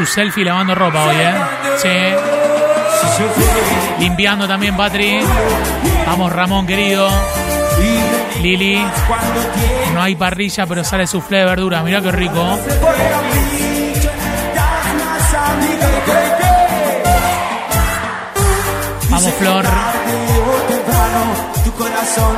Selfie 0.10 0.44
lavando 0.44 0.76
ropa 0.76 1.06
hoy, 1.06 1.16
¿eh? 1.16 1.34
Sí. 1.78 1.90
Limpiando 4.00 4.48
también, 4.48 4.76
Patri. 4.76 5.20
Vamos, 6.06 6.32
Ramón, 6.32 6.66
querido. 6.66 7.10
Lili. 8.42 8.84
No 9.94 10.02
hay 10.02 10.16
parrilla, 10.16 10.66
pero 10.66 10.84
sale 10.84 11.08
suflé 11.08 11.40
de 11.40 11.46
verdura. 11.46 11.84
Mirá 11.84 12.02
qué 12.02 12.12
rico. 12.12 12.60
Vamos, 19.10 19.34
Flor. 19.34 19.66
Tu 21.64 21.74
corazón 21.74 22.38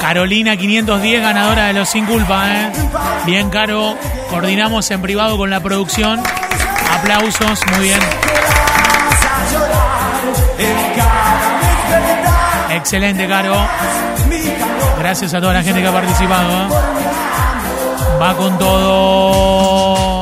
Carolina 0.00 0.56
510, 0.56 1.22
ganadora 1.22 1.66
de 1.66 1.72
los 1.72 1.88
Sin 1.88 2.06
Culpa, 2.06 2.44
¿eh? 2.48 2.72
Bien, 3.24 3.50
Caro. 3.50 3.96
Coordinamos 4.30 4.90
en 4.90 5.00
privado 5.02 5.36
con 5.36 5.50
la 5.50 5.60
producción. 5.60 6.22
Aplausos, 6.90 7.60
muy 7.76 7.86
bien. 7.86 8.00
Excelente, 12.70 13.28
Caro. 13.28 13.54
Gracias 14.98 15.34
a 15.34 15.40
toda 15.40 15.54
la 15.54 15.62
gente 15.62 15.80
que 15.80 15.88
ha 15.88 15.92
participado. 15.92 16.50
¿eh? 16.50 16.68
Va 18.20 18.36
con 18.36 18.58
todo. 18.58 20.21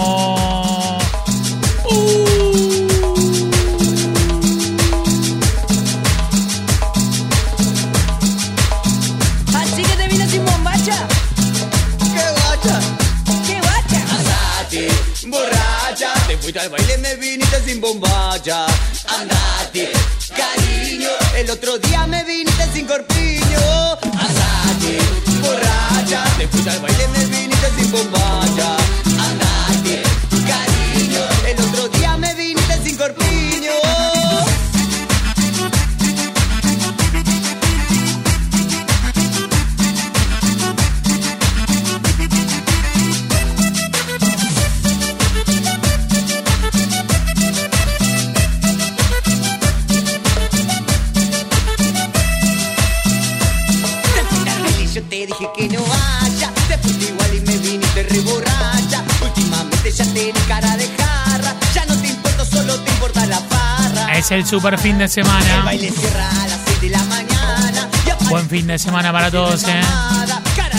Es 64.31 64.37
el 64.37 64.47
super 64.47 64.79
fin 64.79 64.97
de 64.97 65.09
semana. 65.09 65.65
baile 65.65 65.91
cierra 65.91 66.31
a 66.31 66.47
las 66.47 66.61
6 66.65 66.81
de 66.83 66.91
la 66.91 67.03
mañana. 67.03 67.89
Y 68.07 68.11
aparece 68.11 68.31
Buen 68.31 68.49
fin 68.49 68.65
de 68.69 68.79
semana 68.79 69.11
para 69.11 69.29
todos, 69.29 69.65
¿eh? 69.65 69.81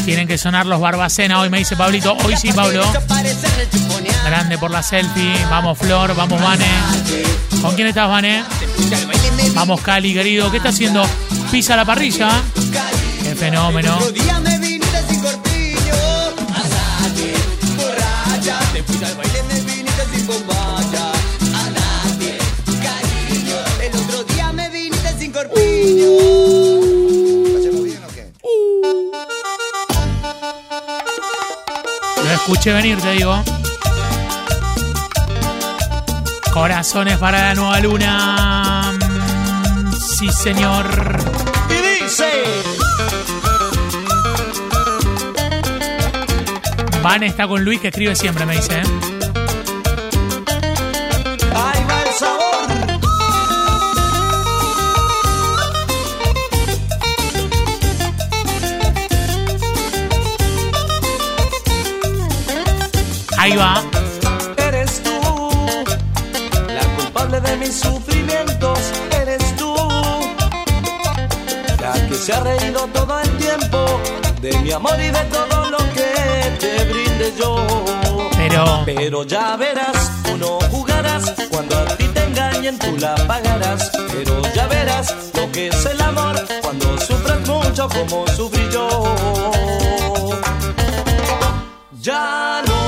Tienen 0.06 0.26
que 0.26 0.38
sonar 0.38 0.66
los 0.66 0.80
Barbacena. 0.80 1.38
Hoy 1.42 1.50
me 1.50 1.58
dice 1.58 1.76
Pablito. 1.76 2.16
Hoy 2.24 2.38
sí, 2.38 2.54
Pablo. 2.54 2.82
Grande 4.24 4.58
por 4.58 4.72
la 4.72 4.82
selfie. 4.82 5.34
Vamos, 5.50 5.78
Flor. 5.78 6.16
Vamos, 6.16 6.42
Vane. 6.42 6.66
¿Con 7.62 7.76
quién 7.76 7.88
estás, 7.88 8.08
Vane? 8.08 8.42
Vamos, 9.54 9.82
Cali, 9.82 10.14
querido. 10.14 10.50
¿Qué 10.50 10.56
está 10.56 10.70
haciendo? 10.70 11.04
Pisa 11.52 11.76
la 11.76 11.84
parrilla. 11.84 12.30
Qué 13.22 13.36
fenómeno. 13.36 14.00
Venir, 32.70 33.02
te 33.02 33.12
digo. 33.14 33.44
Corazones 36.54 37.18
para 37.18 37.40
la 37.48 37.56
nueva 37.56 37.80
luna. 37.80 39.00
Sí, 40.00 40.30
señor. 40.30 40.86
Y 41.70 42.04
dice. 42.04 42.30
Van 47.02 47.24
está 47.24 47.48
con 47.48 47.66
Luis, 47.66 47.82
que 47.82 47.88
escribe 47.88 48.16
siempre, 48.16 48.46
me 48.46 48.56
dice. 48.56 48.80
¿eh? 48.80 49.11
Ahí 63.42 63.56
va. 63.56 63.82
Eres 64.56 65.02
tú, 65.02 65.20
la 66.68 66.84
culpable 66.96 67.42
de 67.42 67.58
mis 67.58 67.74
sufrimientos. 67.74 68.78
Eres 69.20 69.56
tú, 69.56 69.74
la 71.82 71.94
que 72.08 72.14
se 72.14 72.34
ha 72.34 72.40
reído 72.42 72.82
todo 72.94 73.20
el 73.20 73.30
tiempo 73.38 74.00
de 74.42 74.56
mi 74.60 74.72
amor 74.72 74.94
y 75.00 75.08
de 75.08 75.24
todo 75.32 75.72
lo 75.72 75.80
que 75.96 76.56
te 76.60 76.86
brinde 76.86 77.34
yo. 77.36 77.66
Pero. 78.38 78.84
Pero 78.86 79.24
ya 79.24 79.58
verás, 79.58 80.22
tú 80.24 80.38
no 80.38 80.60
jugarás. 80.70 81.34
Cuando 81.50 81.80
a 81.80 81.86
ti 81.98 82.08
te 82.10 82.24
engañen, 82.24 82.78
tú 82.78 82.96
la 83.00 83.16
pagarás. 83.26 83.90
Pero 84.12 84.40
ya 84.54 84.68
verás 84.68 85.16
lo 85.34 85.52
que 85.52 85.70
es 85.70 85.86
el 85.88 86.00
amor. 86.00 86.36
Cuando 86.62 86.96
sufras 87.00 87.40
mucho 87.48 87.90
como 87.90 88.28
sufrí 88.28 88.70
yo. 88.72 89.16
Ya 92.04 92.62
no 92.68 92.81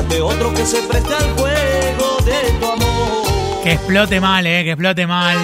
Búscate 0.00 0.22
otro 0.22 0.54
que 0.54 0.64
se 0.64 0.80
preste 0.84 1.14
al 1.14 1.30
juego 1.32 2.16
de 2.24 2.58
tu 2.58 2.66
amor. 2.66 3.62
Que 3.62 3.72
explote 3.72 4.18
mal, 4.18 4.46
eh, 4.46 4.64
que 4.64 4.70
explote 4.70 5.06
mal. 5.06 5.36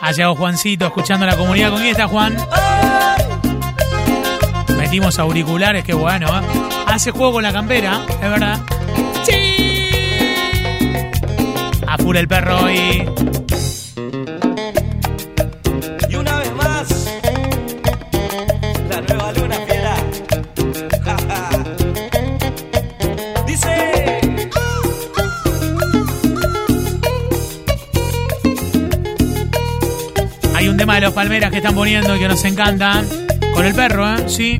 Ha 0.00 0.12
llegado 0.12 0.34
Juancito 0.34 0.86
escuchando 0.86 1.26
la 1.26 1.36
comunidad. 1.36 1.68
¿Con 1.68 1.80
quién 1.80 1.90
está 1.90 2.08
Juan? 2.08 2.38
Metimos 4.78 5.18
auriculares, 5.18 5.84
qué 5.84 5.92
bueno, 5.92 6.26
¿eh? 6.28 6.42
Hace 6.86 7.10
juego 7.10 7.34
con 7.34 7.42
la 7.42 7.52
campera, 7.52 8.00
es 8.10 8.30
verdad. 8.30 8.60
¡Sí! 9.24 9.90
A 11.86 11.98
full 11.98 12.16
el 12.16 12.28
perro. 12.28 12.70
Y 12.70 13.06
de 31.00 31.06
los 31.06 31.14
palmeras 31.14 31.50
que 31.50 31.56
están 31.56 31.74
poniendo 31.74 32.14
y 32.14 32.18
que 32.18 32.28
nos 32.28 32.44
encantan. 32.44 33.08
Con 33.54 33.64
el 33.64 33.74
perro, 33.74 34.06
¿eh? 34.06 34.28
Sí. 34.28 34.58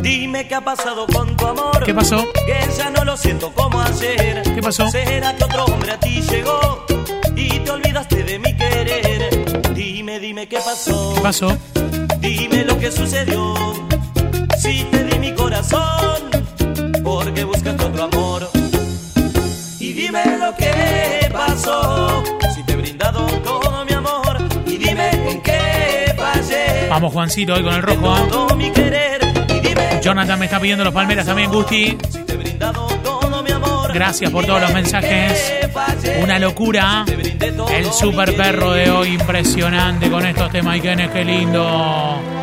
Dime 0.00 0.46
qué 0.46 0.54
ha 0.54 0.60
pasado 0.60 1.06
con 1.12 1.36
tu 1.36 1.44
amor. 1.44 1.82
¿Qué 1.84 1.92
pasó? 1.92 2.24
Que 2.46 2.60
ya 2.76 2.90
no 2.90 3.04
lo 3.04 3.16
siento 3.16 3.52
como 3.52 3.80
ayer. 3.80 4.42
¿Qué 4.54 4.62
pasó? 4.62 4.88
¿Será 4.88 5.34
que 5.34 5.44
otro 5.44 5.64
hombre 5.64 5.92
a 5.92 5.98
ti 5.98 6.22
llegó 6.22 6.86
y 7.34 7.48
te 7.58 7.70
olvidaste 7.70 8.22
de 8.22 8.38
mi 8.38 8.56
querer? 8.56 9.74
Dime, 9.74 10.20
dime 10.20 10.46
qué 10.46 10.58
pasó. 10.58 11.14
¿Qué 11.16 11.20
pasó? 11.20 11.58
Dime 12.20 12.64
lo 12.64 12.78
que 12.78 12.92
sucedió. 12.92 13.54
Si 14.56 14.84
te 14.84 15.02
di 15.02 15.18
mi 15.18 15.32
corazón, 15.32 16.30
porque 17.02 17.42
buscaste 17.42 17.84
otro 17.84 18.04
amor. 18.04 18.48
Y 19.80 19.92
dime 19.94 20.22
lo 20.38 20.54
que 20.54 21.28
pasó. 21.32 22.22
Vamos, 26.98 27.12
Juancito, 27.12 27.54
hoy 27.54 27.62
con 27.62 27.74
el 27.74 27.82
rojo, 27.82 28.12
¿eh? 28.16 30.00
Jonathan 30.02 30.36
me 30.36 30.46
está 30.46 30.58
pidiendo 30.58 30.82
los 30.82 30.92
palmeras 30.92 31.26
también, 31.26 31.48
Gusti. 31.48 31.96
Gracias 33.94 34.32
por 34.32 34.44
todos 34.44 34.60
los 34.62 34.74
mensajes. 34.74 35.54
Una 36.20 36.40
locura. 36.40 37.04
El 37.70 37.92
super 37.92 38.34
perro 38.34 38.72
de 38.72 38.90
hoy, 38.90 39.14
impresionante 39.14 40.10
con 40.10 40.26
estos 40.26 40.50
temas. 40.50 40.78
Y 40.78 40.80
qué 40.80 41.24
lindo. 41.24 42.37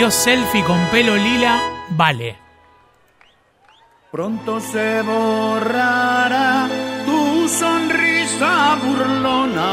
Metió 0.00 0.10
selfie 0.10 0.64
con 0.64 0.82
pelo 0.86 1.14
lila, 1.14 1.60
vale. 1.90 2.38
Pronto 4.10 4.58
se 4.58 5.02
borrará 5.02 6.66
tu 7.04 7.46
sonrisa 7.46 8.78
burlona. 8.82 9.72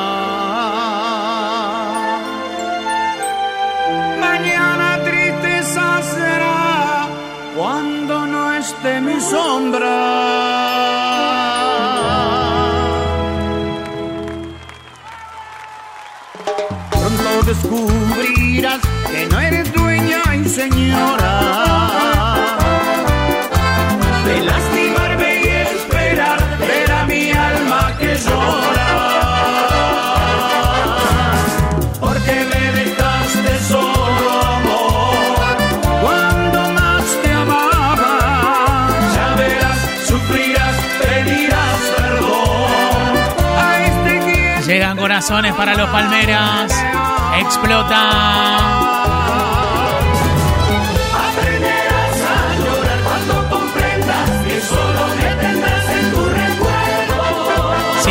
Mañana 4.19 4.99
tristeza 5.05 6.01
será 6.01 7.07
cuando 7.55 8.25
no 8.25 8.53
esté 8.55 8.99
mi 8.99 9.21
sombra. 9.21 9.97
Pronto 16.91 17.43
descubrirás 17.45 18.81
que 19.09 19.25
no 19.27 19.41
y 19.41 19.46
señora 20.69 21.39
de 24.25 24.41
lastimarme 24.41 25.41
y 25.43 25.47
esperar 25.47 26.39
ver 26.59 26.91
a 26.91 27.05
mi 27.05 27.31
alma 27.31 27.93
que 27.99 28.15
llora. 28.15 28.89
Porque 31.99 32.35
me 32.51 32.63
dejaste 32.79 33.59
solo 33.69 34.31
amor 34.57 35.57
cuando 36.01 36.59
más 36.73 37.05
te 37.23 37.31
amaba. 37.31 38.89
Ya 39.15 39.35
verás, 39.35 39.79
sufrirás, 40.05 40.75
pedirás 41.01 41.79
perdón. 41.97 43.11
A 43.57 43.77
este 43.85 44.61
Llegan 44.65 44.97
corazones 44.97 45.53
para 45.53 45.75
los 45.75 45.89
palmeras. 45.89 46.71
Explota. 47.39 48.96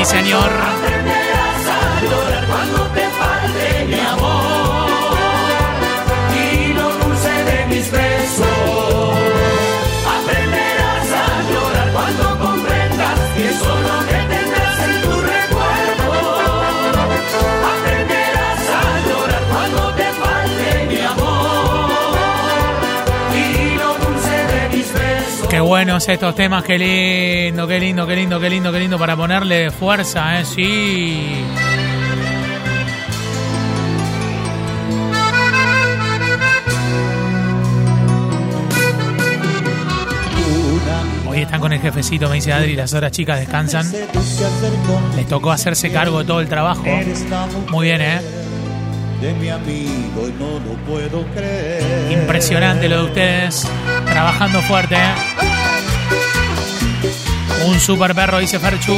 Señor. 0.06 0.75
Buenos 25.76 26.08
estos 26.08 26.34
temas, 26.34 26.64
qué 26.64 26.78
lindo, 26.78 27.66
qué 27.66 27.78
lindo, 27.78 28.06
qué 28.06 28.16
lindo, 28.16 28.40
qué 28.40 28.48
lindo, 28.48 28.72
qué 28.72 28.80
lindo 28.80 28.98
para 28.98 29.14
ponerle 29.14 29.70
fuerza, 29.70 30.40
¿eh? 30.40 30.44
Sí. 30.46 31.44
Hoy 41.28 41.40
están 41.40 41.60
con 41.60 41.74
el 41.74 41.80
jefecito, 41.80 42.30
me 42.30 42.36
dice 42.36 42.54
Adri, 42.54 42.74
las 42.74 42.94
horas 42.94 43.12
chicas 43.12 43.38
descansan. 43.38 43.86
Les 45.14 45.26
tocó 45.28 45.50
hacerse 45.50 45.92
cargo 45.92 46.20
de 46.20 46.24
todo 46.24 46.40
el 46.40 46.48
trabajo. 46.48 46.84
Muy 47.68 47.88
bien, 47.88 48.00
¿eh? 48.00 48.20
de 49.20 49.32
mi 49.34 49.48
amigo 49.48 50.28
y 50.28 50.32
no 50.38 50.58
lo 50.60 50.74
puedo 50.86 51.26
creer. 51.34 52.12
Impresionante 52.12 52.88
lo 52.88 52.98
de 52.98 53.04
ustedes. 53.04 53.68
Trabajando 54.06 54.60
fuerte, 54.62 54.94
¿eh? 54.94 55.35
Un 57.66 57.80
super 57.80 58.14
perro, 58.14 58.38
dice 58.38 58.58
Ferchu. 58.58 58.96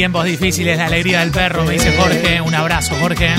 tiempos 0.00 0.24
difíciles, 0.24 0.78
la 0.78 0.86
alegría 0.86 1.20
del 1.20 1.30
perro, 1.30 1.62
me 1.62 1.74
dice 1.74 1.92
Jorge. 1.94 2.40
Un 2.40 2.54
abrazo, 2.54 2.94
Jorge. 3.02 3.34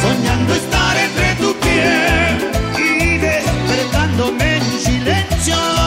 Soñando 0.00 0.54
estar 0.54 0.96
entre 0.96 1.34
tu 1.36 1.54
piel 1.60 2.50
y 2.78 3.18
despertándome 3.18 4.56
en 4.56 4.80
silencio. 4.80 5.83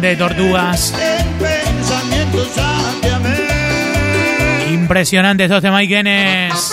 De 0.00 0.16
Tortugas. 0.16 0.92
Impresionantes 4.68 5.48
dos 5.48 5.62
de 5.62 5.70
Maikenes. 5.70 6.72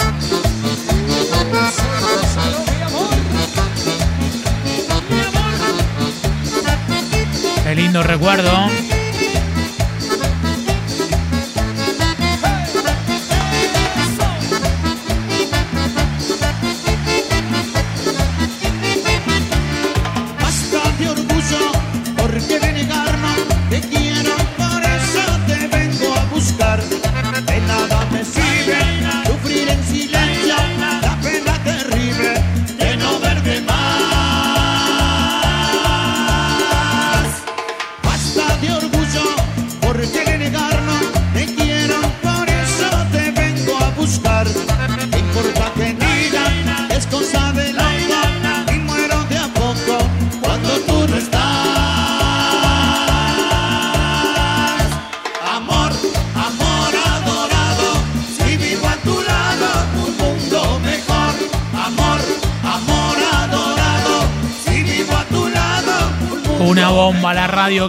Qué 7.63 7.75
lindo 7.75 8.03
recuerdo. 8.03 8.51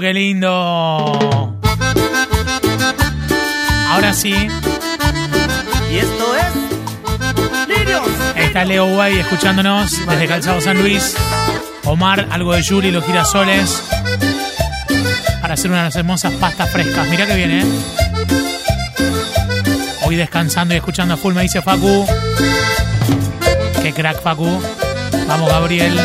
Qué 0.00 0.12
lindo. 0.14 0.48
Ahora 3.88 4.12
sí, 4.12 4.34
Y 5.90 5.96
esto 5.96 6.36
es 6.36 7.68
Lirios. 7.68 8.02
está 8.36 8.64
Leo 8.64 8.86
Way 8.96 9.18
escuchándonos 9.20 10.06
desde 10.06 10.26
Calzado 10.26 10.60
San 10.60 10.78
Luis. 10.78 11.16
Omar, 11.84 12.26
algo 12.30 12.54
de 12.54 12.62
Yuri, 12.62 12.90
los 12.90 13.04
girasoles. 13.04 13.82
Para 15.40 15.54
hacer 15.54 15.70
unas 15.70 15.94
hermosas 15.94 16.32
pastas 16.34 16.70
frescas. 16.70 17.08
Mirá 17.08 17.26
que 17.26 17.36
viene, 17.36 17.60
¿eh? 17.60 17.66
Hoy 20.06 20.16
descansando 20.16 20.74
y 20.74 20.78
escuchando 20.78 21.14
a 21.14 21.16
full, 21.16 21.34
me 21.34 21.42
dice 21.42 21.62
Facu. 21.62 22.06
Qué 23.82 23.92
crack, 23.92 24.20
Facu. 24.22 24.60
Vamos, 25.28 25.48
Gabriel. 25.48 25.98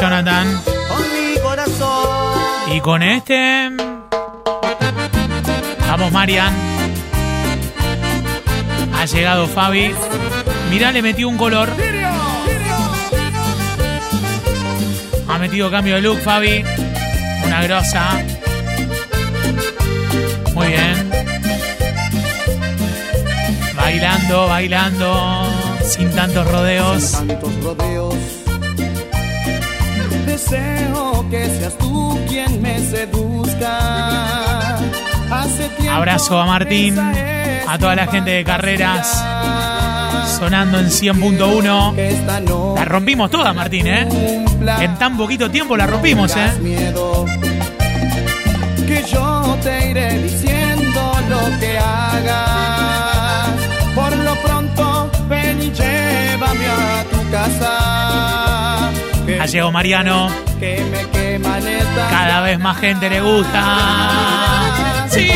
Jonathan. 0.00 0.60
Con 0.88 1.00
mi 1.00 1.40
corazón. 1.40 2.72
Y 2.72 2.80
con 2.80 3.02
este. 3.02 3.70
Vamos, 5.88 6.12
Marian. 6.12 6.52
Ha 8.94 9.04
llegado 9.06 9.46
Fabi. 9.46 9.94
Mirá, 10.70 10.92
le 10.92 11.00
metió 11.00 11.28
un 11.28 11.38
color. 11.38 11.70
Ha 15.28 15.38
metido 15.38 15.70
cambio 15.70 15.94
de 15.94 16.02
look, 16.02 16.20
Fabi. 16.20 16.62
Una 17.44 17.62
grosa. 17.62 18.10
Muy 20.54 20.66
bien. 20.68 21.10
Bailando, 23.74 24.46
bailando. 24.48 25.46
Sin 25.84 26.10
tantos 26.10 26.50
rodeos. 26.50 27.12
tantos 27.12 27.40
rodeos. 27.40 27.55
Deseo 30.48 31.28
que 31.28 31.44
seas 31.58 31.76
tú 31.76 32.18
quien 32.28 32.62
me 32.62 32.78
seduzca. 32.78 34.76
Hace 35.28 35.68
tiempo 35.70 35.92
Abrazo 35.92 36.40
a 36.40 36.46
Martín. 36.46 36.96
A 36.98 37.78
toda 37.78 37.96
la 37.96 38.06
gente 38.06 38.30
de 38.30 38.44
carreras. 38.44 39.24
Sonando 40.38 40.78
en 40.78 40.86
100.1. 40.86 41.94
que 41.96 42.10
esta 42.10 42.40
no 42.40 42.74
La 42.76 42.84
rompimos 42.84 43.28
toda, 43.28 43.52
Martín, 43.52 43.88
¿eh? 43.88 44.06
En 44.80 44.96
tan 44.98 45.16
poquito 45.16 45.50
tiempo 45.50 45.76
la 45.76 45.86
rompimos, 45.88 46.32
¿eh? 46.36 46.52
Que 48.86 49.02
yo 49.02 49.58
te 49.64 49.90
iré 49.90 50.22
diciendo 50.22 51.12
lo 51.28 51.58
que 51.58 51.76
hagas. 51.76 53.48
Por 53.96 54.16
lo 54.16 54.34
pronto, 54.36 55.10
ven 55.28 55.60
y 55.60 55.72
llévame 55.72 56.66
a 56.66 57.04
tu 57.10 57.30
casa. 57.32 58.15
Llegado 59.52 59.70
Mariano. 59.70 60.28
Cada 62.10 62.40
vez 62.40 62.58
más 62.58 62.78
gente 62.78 63.08
le 63.08 63.20
gusta. 63.20 65.06
Sí. 65.08 65.30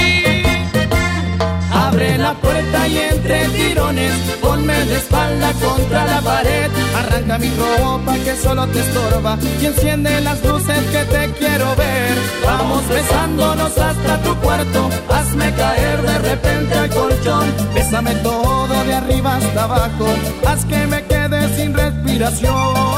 Abre 1.72 2.18
la 2.18 2.34
puerta 2.34 2.88
y 2.88 2.98
entre 2.98 3.44
tirones 3.50 4.12
ponme 4.40 4.74
de 4.74 4.96
espalda 4.96 5.52
contra 5.62 6.04
la 6.06 6.20
pared. 6.22 6.70
Arranca 6.96 7.38
mi 7.38 7.50
ropa 7.50 8.14
que 8.24 8.34
solo 8.34 8.66
te 8.66 8.80
estorba 8.80 9.38
y 9.60 9.66
enciende 9.66 10.20
las 10.22 10.44
luces 10.44 10.82
que 10.90 11.04
te 11.04 11.30
quiero 11.38 11.76
ver. 11.76 12.14
Vamos 12.44 12.88
besándonos 12.88 13.78
hasta 13.78 14.22
tu 14.22 14.34
cuarto. 14.40 14.90
Hazme 15.08 15.54
caer 15.54 16.02
de 16.02 16.18
repente 16.18 16.74
al 16.74 16.90
colchón. 16.90 17.54
Bésame 17.74 18.14
todo 18.16 18.84
de 18.84 18.92
arriba 18.92 19.36
hasta 19.36 19.64
abajo. 19.64 20.06
Haz 20.46 20.64
que 20.64 20.86
me 20.88 21.04
quede 21.04 21.56
sin 21.56 21.74
respiración. 21.74 22.89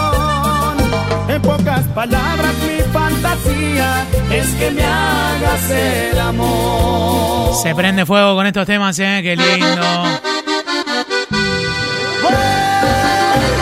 En 1.29 1.41
pocas 1.43 1.83
palabras, 1.95 2.55
mi 2.67 2.83
fantasía 2.93 4.07
es 4.31 4.47
que 4.55 4.71
me 4.71 4.85
hagas 4.85 5.71
el 5.71 6.21
amor. 6.21 7.55
Se 7.63 7.75
prende 7.75 8.05
fuego 8.05 8.35
con 8.35 8.47
estos 8.47 8.67
temas, 8.67 8.99
¿eh? 8.99 9.21
Qué 9.23 9.37
lindo. 9.37 9.83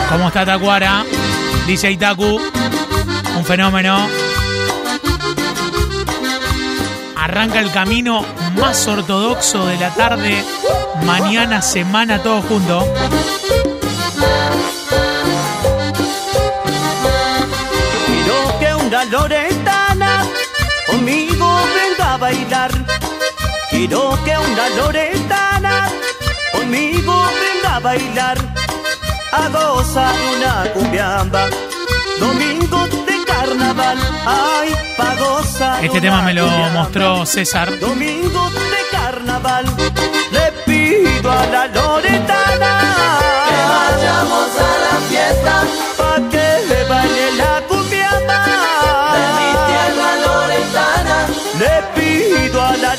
¿Cómo 0.09 0.27
está 0.27 0.45
Tacuara? 0.45 1.05
DJ 1.67 1.97
Taku. 1.97 2.39
Un 3.37 3.45
fenómeno. 3.45 4.07
Arranca 7.15 7.59
el 7.59 7.71
camino 7.71 8.25
más 8.59 8.87
ortodoxo 8.87 9.65
de 9.67 9.77
la 9.77 9.89
tarde. 9.91 10.43
Mañana, 11.05 11.61
semana, 11.61 12.21
todo 12.21 12.41
junto. 12.41 12.85
Quiero 23.81 24.15
que 24.23 24.37
una 24.37 24.69
loretana 24.77 25.89
conmigo 26.53 27.15
venga 27.41 27.77
a 27.77 27.79
bailar. 27.79 28.37
A 29.31 29.49
gozar 29.49 30.13
una 30.37 30.71
cumbiamba. 30.71 31.49
Domingo 32.19 32.85
de 33.07 33.25
carnaval. 33.25 33.97
Ay, 34.27 34.75
pa' 34.95 35.15
gozar 35.15 35.83
Este 35.83 35.99
tema 35.99 36.21
me 36.21 36.31
lo 36.35 36.45
cumbiamba. 36.45 36.79
mostró 36.79 37.25
César. 37.25 37.79
Domingo 37.79 38.51
de 38.51 38.81
carnaval. 38.91 39.65
Le 40.31 40.51
pido 40.63 41.31
a 41.31 41.45
la 41.47 41.65
loretana 41.65 42.80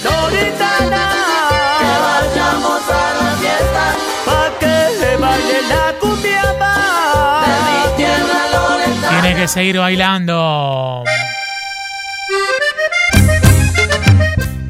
Que 0.02 1.92
vayamos 2.06 2.82
a 2.90 3.04
la 3.22 3.30
fiesta 3.40 3.84
pa' 4.26 4.50
que 4.58 4.76
le 5.00 5.16
baile 5.16 5.58
la 5.68 5.84
cumbiamba. 6.00 6.72
de 7.46 7.54
mi 7.68 7.96
tierra 7.96 8.40
loretana. 8.54 9.20
Tiene 9.20 9.30
que 9.36 9.46
seguir 9.48 9.78
bailando. 9.78 11.04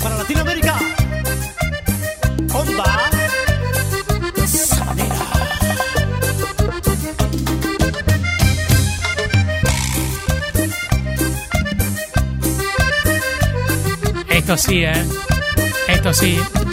Para 0.02 0.16
Latinoamérica. 0.16 0.74
Onda. 2.52 2.84
Sabanera. 4.46 5.16
Esto 14.28 14.56
sí, 14.56 14.84
¿eh? 14.84 15.04
Esto 16.04 16.14
sí. 16.14 16.71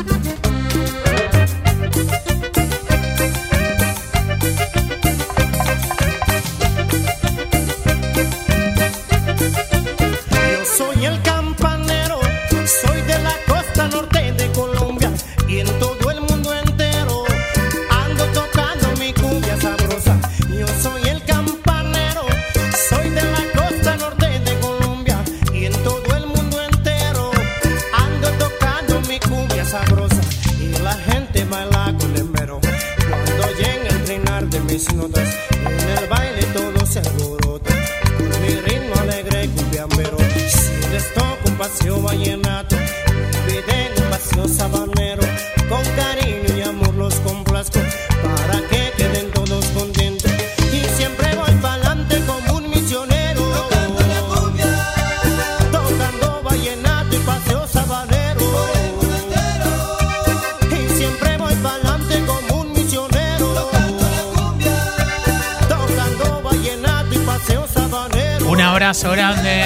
Un 68.49 68.59
abrazo 68.61 69.11
grande 69.11 69.63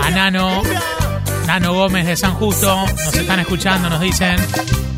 a 0.00 0.10
Nano, 0.10 0.62
Nano 1.48 1.74
Gómez 1.74 2.06
de 2.06 2.16
San 2.16 2.34
Justo. 2.34 2.86
Nos 2.86 3.14
están 3.14 3.40
escuchando, 3.40 3.90
nos 3.90 4.00
dicen. 4.00 4.36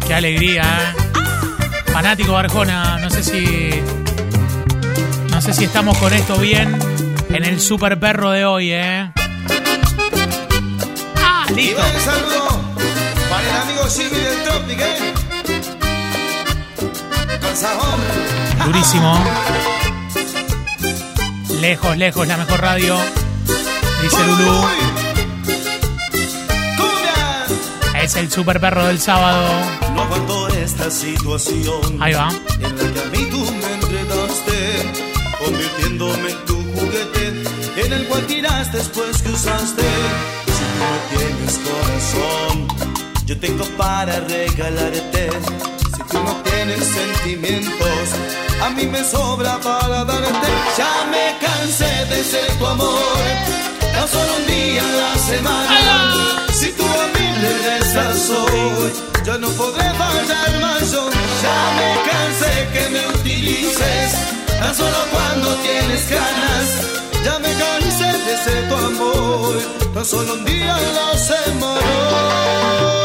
Qué 0.06 0.12
alegría, 0.12 0.62
¿eh? 0.62 1.90
Fanático 1.90 2.32
de 2.32 2.36
Arjona, 2.36 2.98
no 2.98 3.08
sé 3.08 3.22
si. 3.22 3.70
No 5.30 5.40
sé 5.40 5.54
si 5.54 5.64
estamos 5.64 5.96
con 5.96 6.12
esto 6.12 6.36
bien 6.36 6.78
en 7.30 7.44
el 7.46 7.58
super 7.58 7.98
perro 7.98 8.32
de 8.32 8.44
hoy, 8.44 8.72
¿eh? 8.72 9.12
Ah, 11.16 11.46
listo. 11.54 11.82
saludo 12.04 12.60
para 13.30 13.48
el 13.48 13.56
amigo 13.62 13.86
Jimmy 13.88 14.20
del 14.20 14.42
Tropic, 14.44 14.78
¿eh? 14.78 15.14
Con. 18.58 18.66
Durísimo. 18.66 19.18
Lejos, 21.60 21.96
lejos, 21.96 22.26
la 22.28 22.36
mejor 22.36 22.60
radio. 22.60 22.96
Dice. 24.02 24.16
¡Cumbia! 26.76 27.46
Es 28.02 28.14
el 28.16 28.30
super 28.30 28.60
perro 28.60 28.86
del 28.86 29.00
sábado. 29.00 29.48
No 29.94 30.02
aguanto 30.02 30.48
esta 30.48 30.90
situación 30.90 32.00
Ahí 32.00 32.12
va. 32.14 32.28
en 32.60 32.62
la 32.76 32.92
que 32.92 33.00
a 33.00 33.04
mí 33.06 33.26
tú 33.30 33.38
me 33.38 33.74
enredaste, 33.74 34.92
convirtiéndome 35.44 36.30
en 36.30 36.44
tu 36.46 36.54
juguete, 36.74 37.42
en 37.84 37.92
el 37.92 38.06
cual 38.06 38.26
tiraste 38.26 38.76
después 38.78 39.20
que 39.22 39.30
usaste. 39.30 39.82
Si 40.46 40.62
tú 40.64 40.78
no 40.78 41.18
tienes 41.18 41.58
corazón, 41.58 42.68
yo 43.26 43.38
tengo 43.40 43.64
para 43.76 44.20
regalarte. 44.20 45.30
Si 45.96 46.02
tú 46.04 46.22
no 46.22 46.36
tienes 46.44 46.84
sentimientos, 46.86 48.08
a 48.60 48.70
mí 48.70 48.86
me 48.86 49.02
sobra 49.04 49.58
para 49.58 50.04
darte. 50.04 50.48
Ya 50.76 50.94
me 51.10 51.36
cansé 51.44 52.04
de 52.06 52.24
ser 52.24 52.50
tu 52.58 52.66
amor, 52.66 53.22
tan 53.94 54.08
solo 54.08 54.32
un 54.38 54.46
día 54.46 54.82
a 54.82 54.92
la 55.02 55.18
semana. 55.18 56.46
Si 56.52 56.72
tú 56.72 56.84
a 56.84 57.06
mí 57.14 57.26
le 57.42 57.50
regresas 57.58 58.30
hoy, 58.30 58.92
yo 59.24 59.38
no 59.38 59.48
podré 59.50 59.88
fallar 60.02 60.60
más. 60.60 60.92
Yo 60.92 61.08
ya 61.44 61.60
me 61.78 61.90
cansé 62.10 62.52
que 62.72 62.88
me 62.90 63.06
utilices, 63.18 64.12
tan 64.60 64.74
solo 64.74 64.98
cuando 65.12 65.54
tienes 65.56 66.10
ganas. 66.10 66.66
Ya 67.24 67.38
me 67.38 67.52
cansé 67.54 68.10
de 68.26 68.36
ser 68.44 68.68
tu 68.68 68.74
amor, 68.74 69.54
tan 69.94 70.04
solo 70.04 70.34
un 70.34 70.44
día 70.44 70.74
a 70.74 70.80
la 70.80 71.18
semana. 71.18 72.97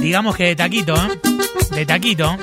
Digamos 0.00 0.36
que 0.36 0.44
de 0.44 0.56
taquito, 0.56 0.94
¿eh? 0.94 1.20
De 1.74 1.86
taquito. 1.86 2.36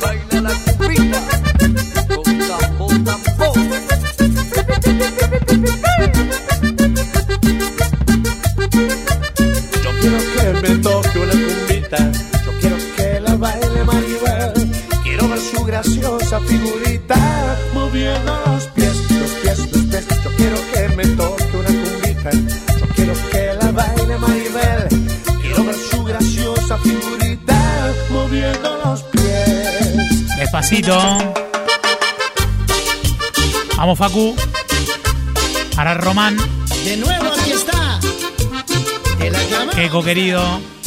Baila 0.00 0.40
la 0.40 0.52
cumbita 0.54 1.20
con 2.14 2.38
tambo, 2.48 2.86
tambo. 3.04 3.54
Yo 9.82 9.90
quiero 10.00 10.18
que 10.34 10.44
me 10.62 10.78
toque 10.78 11.18
una 11.18 11.32
cumbita, 11.32 12.12
yo 12.44 12.52
quiero 12.60 12.76
que 12.96 13.20
la 13.20 13.34
baile 13.36 13.84
Maribel, 13.84 14.52
quiero 15.02 15.28
ver 15.28 15.40
su 15.40 15.64
graciosa 15.64 16.40
figurita 16.40 17.16
moviendo 17.74 18.40
los 18.46 18.66
pies, 18.68 18.77
figurita 26.82 27.94
moviendo 28.10 28.80
los 28.84 29.02
pies. 29.04 30.36
Despacito. 30.36 30.98
Vamos, 33.76 33.98
Facu. 33.98 34.34
Para 35.74 35.94
Román. 35.94 36.36
De 36.84 36.96
nuevo 36.96 37.32
aquí 37.32 37.52
está 37.52 37.78
querido. 40.04 40.77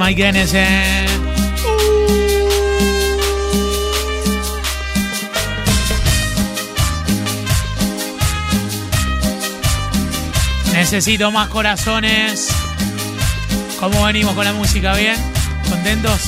Temas 0.00 0.14
Guinness, 0.16 0.54
eh. 0.54 1.06
Necesito 10.72 11.30
más 11.30 11.48
corazones. 11.48 12.48
¿Cómo 13.78 14.04
venimos 14.04 14.34
con 14.34 14.44
la 14.46 14.54
música? 14.54 14.94
¿Bien? 14.94 15.16
¿Contentos? 15.68 16.20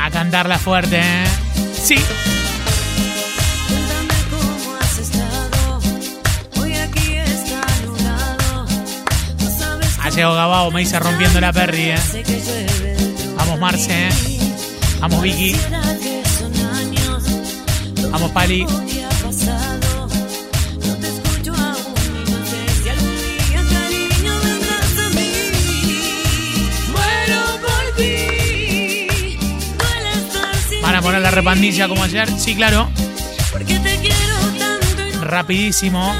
A 0.00 0.10
cantarla 0.10 0.58
fuerte, 0.58 0.98
¿eh? 0.98 1.24
Sí. 1.74 1.96
Llegado 10.16 10.34
Gabao, 10.34 10.70
me 10.70 10.80
dice 10.80 10.98
rompiendo 10.98 11.40
la 11.42 11.52
perri, 11.52 11.90
¿eh? 11.90 11.98
Vamos 13.36 13.60
Marce, 13.60 14.08
¿eh? 14.08 14.10
Vamos 14.98 15.20
Vicky, 15.20 15.54
vamos 18.10 18.30
Pali. 18.30 18.66
Van 30.82 30.94
a 30.94 31.02
poner 31.02 31.20
la 31.20 31.30
repandilla 31.30 31.88
como 31.88 32.04
ayer. 32.04 32.30
Sí, 32.38 32.54
claro. 32.54 32.88
Porque 33.52 33.78
te 33.80 33.98
quiero 33.98 34.36
tanto 34.58 35.06
y 35.08 35.12
no 35.12 35.24
Rapidísimo. 35.24 36.14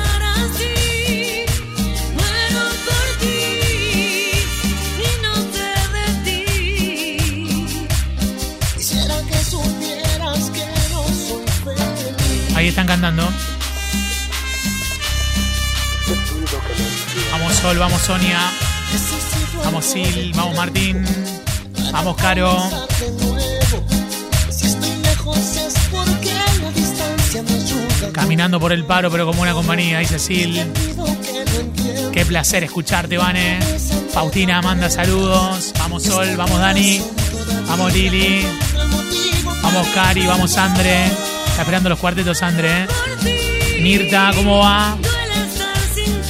Están 12.77 12.87
cantando. 12.89 13.27
Vamos 17.33 17.55
Sol, 17.55 17.79
vamos 17.79 18.03
Sonia. 18.03 18.39
Vamos 19.65 19.85
Sil, 19.89 20.33
vamos 20.35 20.57
Martín. 20.57 21.03
Vamos 21.91 22.17
Caro. 22.17 22.71
Caminando 28.13 28.61
por 28.61 28.73
el 28.73 28.85
paro, 28.85 29.11
pero 29.11 29.25
como 29.25 29.41
una 29.41 29.55
compañía, 29.55 30.01
dice 30.01 30.19
Sil. 30.21 30.61
Qué 32.13 32.27
placer 32.27 32.63
escucharte, 32.65 33.17
Vane. 33.17 33.59
Faustina 34.13 34.61
manda 34.61 34.91
saludos. 34.91 35.73
Vamos 35.79 36.03
Sol, 36.03 36.37
vamos 36.37 36.61
Dani. 36.61 37.03
Vamos 37.69 37.95
Lili. 37.95 38.47
Vamos 39.63 39.89
Cari, 39.95 40.27
vamos 40.27 40.59
Andre. 40.59 41.36
Está 41.57 41.63
esperando 41.63 41.89
los 41.89 41.99
cuartetos, 41.99 42.43
Andre. 42.43 42.83
¿eh? 42.83 43.81
Mirta, 43.81 44.31
¿cómo 44.37 44.59
va? 44.59 44.95
Duele 45.01 45.47
estar 45.47 45.79
sin 45.95 46.23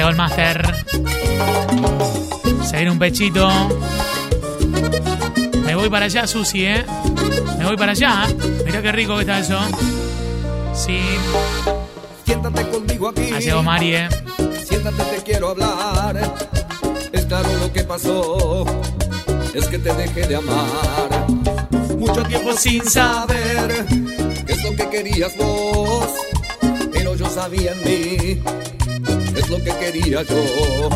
Llegado 0.00 0.12
el 0.12 0.16
máster. 0.16 0.74
Se 2.64 2.76
viene 2.76 2.90
un 2.90 2.98
pechito. 2.98 3.50
Me 5.62 5.74
voy 5.74 5.90
para 5.90 6.06
allá, 6.06 6.26
Susi, 6.26 6.64
¿eh? 6.64 6.86
Me 7.58 7.66
voy 7.66 7.76
para 7.76 7.92
allá. 7.92 8.26
Mira 8.64 8.80
qué 8.80 8.92
rico 8.92 9.16
que 9.16 9.20
está 9.20 9.40
eso. 9.40 9.60
Sí. 10.72 11.00
Siéntate 12.24 12.66
conmigo 12.70 13.10
aquí. 13.10 13.30
Ha 13.30 13.40
llegado 13.40 13.62
Mari, 13.62 13.94
¿eh? 13.96 14.08
Siéntate, 14.66 15.02
te 15.02 15.22
quiero 15.22 15.50
hablar. 15.50 16.18
Es 17.12 17.26
claro 17.26 17.50
lo 17.58 17.70
que 17.70 17.84
pasó. 17.84 18.64
Es 19.52 19.66
que 19.66 19.78
te 19.78 19.92
dejé 19.92 20.26
de 20.28 20.36
amar. 20.36 21.26
Mucho 21.98 22.22
tiempo 22.22 22.54
sin 22.54 22.82
saber 22.88 23.84
qué 24.46 24.52
es 24.54 24.64
lo 24.64 24.74
que 24.76 24.88
querías 24.88 25.36
vos. 25.36 26.08
Pero 26.90 27.14
yo 27.16 27.28
sabía 27.28 27.72
en 27.72 27.84
mí 27.84 28.42
lo 29.50 29.58
que 29.64 29.70
quería 29.78 30.22
yo. 30.22 30.88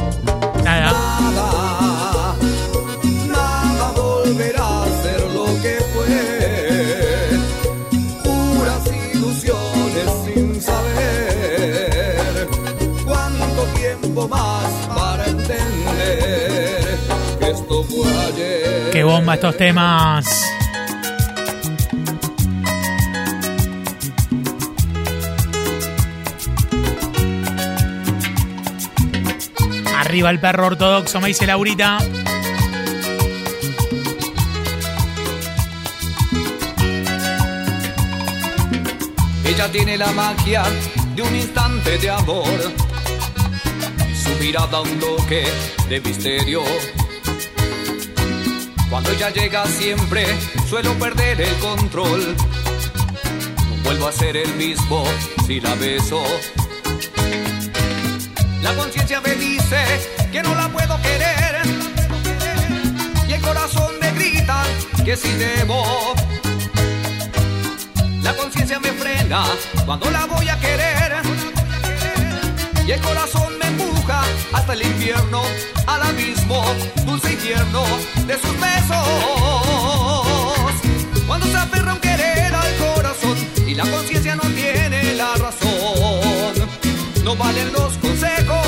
Nada. 0.62 0.92
Nada, 0.92 2.36
nada 3.26 3.92
volverá 3.96 4.82
a 4.84 4.86
ser 5.02 5.20
lo 5.32 5.46
que 5.61 5.74
fue. 5.92 6.07
Puras 8.22 8.84
ilusiones 9.12 10.09
sin 10.24 10.62
saber 10.62 12.48
cuánto 13.05 13.62
tiempo 13.80 14.28
más 14.28 14.70
para 14.94 15.26
entender 15.26 16.98
que 17.40 17.50
esto 17.50 17.82
fue 17.84 18.09
ayer. 18.28 18.90
Qué 18.92 19.02
bomba 19.02 19.34
estos 19.34 19.57
temas. 19.57 20.53
Arriba 30.14 30.30
el 30.30 30.38
perro 30.38 30.66
ortodoxo, 30.66 31.20
me 31.20 31.26
dice 31.26 31.44
Laurita. 31.44 31.98
Ella 39.44 39.72
tiene 39.72 39.96
la 39.96 40.12
magia 40.12 40.62
de 41.16 41.22
un 41.22 41.34
instante 41.34 41.98
de 41.98 42.10
amor. 42.10 42.46
Su 44.22 44.30
mirada 44.38 44.82
un 44.82 45.00
toque 45.00 45.46
de 45.88 46.00
misterio. 46.00 46.62
Cuando 48.88 49.10
ella 49.10 49.30
llega 49.30 49.66
siempre 49.66 50.26
suelo 50.68 50.94
perder 50.94 51.40
el 51.40 51.54
control. 51.56 52.36
No 52.36 53.82
vuelvo 53.82 54.06
a 54.06 54.12
ser 54.12 54.36
el 54.36 54.54
mismo 54.54 55.02
si 55.44 55.60
la 55.60 55.74
beso. 55.74 56.22
La 58.64 58.74
conciencia 58.74 59.20
me 59.20 59.34
dice 59.34 59.84
que 60.32 60.42
no 60.42 60.54
la 60.54 60.70
puedo 60.70 60.98
querer. 61.02 61.60
Y 63.28 63.32
el 63.34 63.42
corazón 63.42 63.92
me 64.00 64.10
grita 64.12 64.64
que 65.04 65.14
sí 65.16 65.30
debo. 65.34 65.84
La 68.22 68.34
conciencia 68.34 68.80
me 68.80 68.90
frena 68.92 69.44
cuando 69.84 70.10
la 70.10 70.24
voy 70.24 70.48
a 70.48 70.58
querer. 70.58 71.12
Y 72.86 72.92
el 72.92 73.00
corazón 73.02 73.58
me 73.58 73.66
empuja 73.66 74.22
hasta 74.54 74.72
el 74.72 74.80
infierno, 74.80 75.42
al 75.86 76.02
abismo, 76.02 76.64
dulce 77.04 77.32
infierno 77.34 77.84
de 78.26 78.34
sus 78.40 78.58
besos. 78.58 79.06
Cuando 81.26 81.46
se 81.48 81.56
aferra 81.56 81.92
un 81.92 82.00
querer 82.00 82.54
al 82.54 82.76
corazón 82.76 83.36
y 83.66 83.74
la 83.74 83.84
conciencia 83.84 84.36
no 84.36 84.48
tiene 84.48 85.12
la 85.16 85.34
razón, 85.34 85.63
no 87.24 87.34
valen 87.36 87.72
los 87.72 87.96
consejos. 87.98 88.66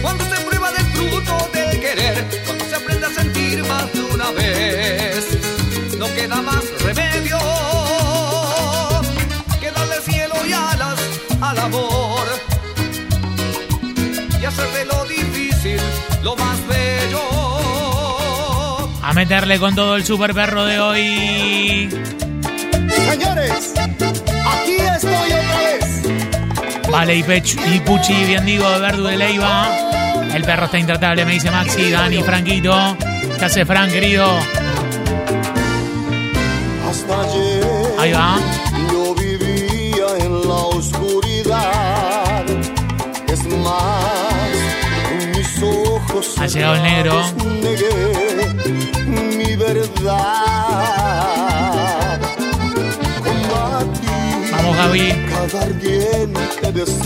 Cuando 0.00 0.24
se 0.24 0.40
prueba 0.46 0.72
del 0.72 0.86
fruto 0.86 1.48
del 1.52 1.80
querer, 1.80 2.42
cuando 2.46 2.64
se 2.64 2.74
aprende 2.74 3.06
a 3.06 3.10
sentir 3.10 3.62
más 3.64 3.92
de 3.92 4.00
una 4.02 4.30
vez, 4.30 5.26
no 5.98 6.06
queda 6.14 6.40
más 6.40 6.64
remedio 6.82 7.38
que 9.60 9.70
darle 9.70 10.00
cielo 10.02 10.34
y 10.48 10.52
alas 10.52 10.98
al 11.42 11.58
amor 11.58 12.26
y 14.40 14.44
hacer 14.44 14.68
de 14.72 14.84
lo 14.86 15.04
difícil 15.04 15.80
lo 16.22 16.34
más 16.36 16.58
bello. 16.66 17.20
A 19.02 19.12
meterle 19.12 19.58
con 19.58 19.74
todo 19.74 19.96
el 19.96 20.04
super 20.06 20.32
perro 20.32 20.64
de 20.64 20.80
hoy. 20.80 21.90
Señores, 23.10 23.74
aquí 23.76 24.76
estoy 24.76 25.32
otra 25.32 25.58
vez. 25.58 25.69
Vale, 26.90 27.16
y, 27.16 27.22
Pech, 27.22 27.56
y 27.74 27.80
Puchi, 27.80 28.24
bien 28.24 28.44
digo, 28.44 28.64
Verdu 28.80 29.04
de 29.04 29.16
Leiva. 29.16 29.68
El 30.34 30.42
perro 30.44 30.66
está 30.66 30.78
intratable, 30.78 31.24
me 31.24 31.32
dice 31.32 31.50
Maxi, 31.50 31.90
Dani, 31.90 32.22
Franquito. 32.22 32.96
¿Qué 33.38 33.44
hace 33.44 33.64
Fran, 33.64 33.90
querido? 33.90 34.26
Hasta 36.88 37.20
ayer 37.22 37.64
Ahí 37.98 38.12
va. 38.12 38.38
yo 38.92 39.14
vivía 39.14 40.06
en 40.18 40.40
la 40.48 40.54
oscuridad. 40.54 42.44
Es 43.28 43.44
más, 43.46 44.50
mis 45.36 45.62
ojos 45.62 46.34
Ha 46.38 46.46
llegado 46.46 46.74
el 46.74 46.82
negro. 46.82 47.24
cerrados 47.24 47.44
negué 47.62 49.36
mi 49.36 49.56
verdad. 49.56 51.49
Gaby. 54.80 55.12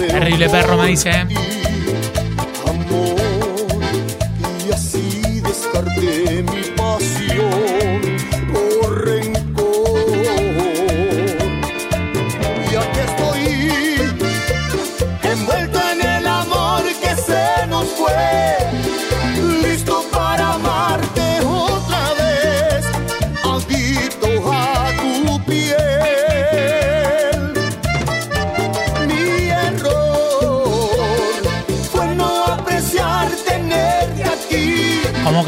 Terrible 0.06 0.48
perro, 0.48 0.76
me 0.76 0.86
dice. 0.86 1.73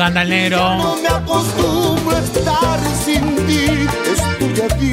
¿Cómo 0.06 0.14
canta 0.14 0.22
el 0.22 0.50
No 0.50 0.96
me 0.96 1.08
acostumbro 1.08 2.16
a 2.16 2.20
estar 2.20 2.80
sin 3.04 3.36
ti. 3.46 3.66
Estoy 4.12 4.92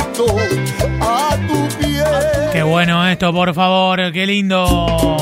a 1.02 1.38
tu 1.48 1.78
piel. 1.78 2.06
Qué 2.52 2.64
bueno 2.64 3.08
esto, 3.08 3.32
por 3.32 3.54
favor, 3.54 4.12
qué 4.12 4.26
lindo. 4.26 5.18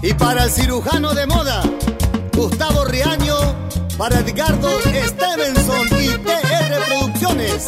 Y 0.00 0.14
para 0.14 0.44
el 0.44 0.50
cirujano 0.50 1.12
de 1.12 1.26
moda, 1.26 1.62
Gustavo 2.34 2.84
Riaño, 2.86 3.36
para 3.98 4.20
Edgardo 4.20 4.80
Stevenson 4.80 5.88
y 6.00 6.08
TR 6.18 6.86
Producciones. 6.86 7.66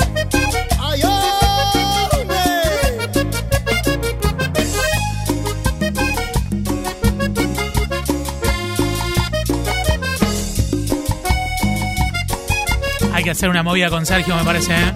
Que 13.28 13.32
hacer 13.32 13.50
una 13.50 13.62
movida 13.62 13.90
con 13.90 14.06
Sergio, 14.06 14.34
me 14.36 14.42
parece. 14.42 14.72
¿eh? 14.72 14.94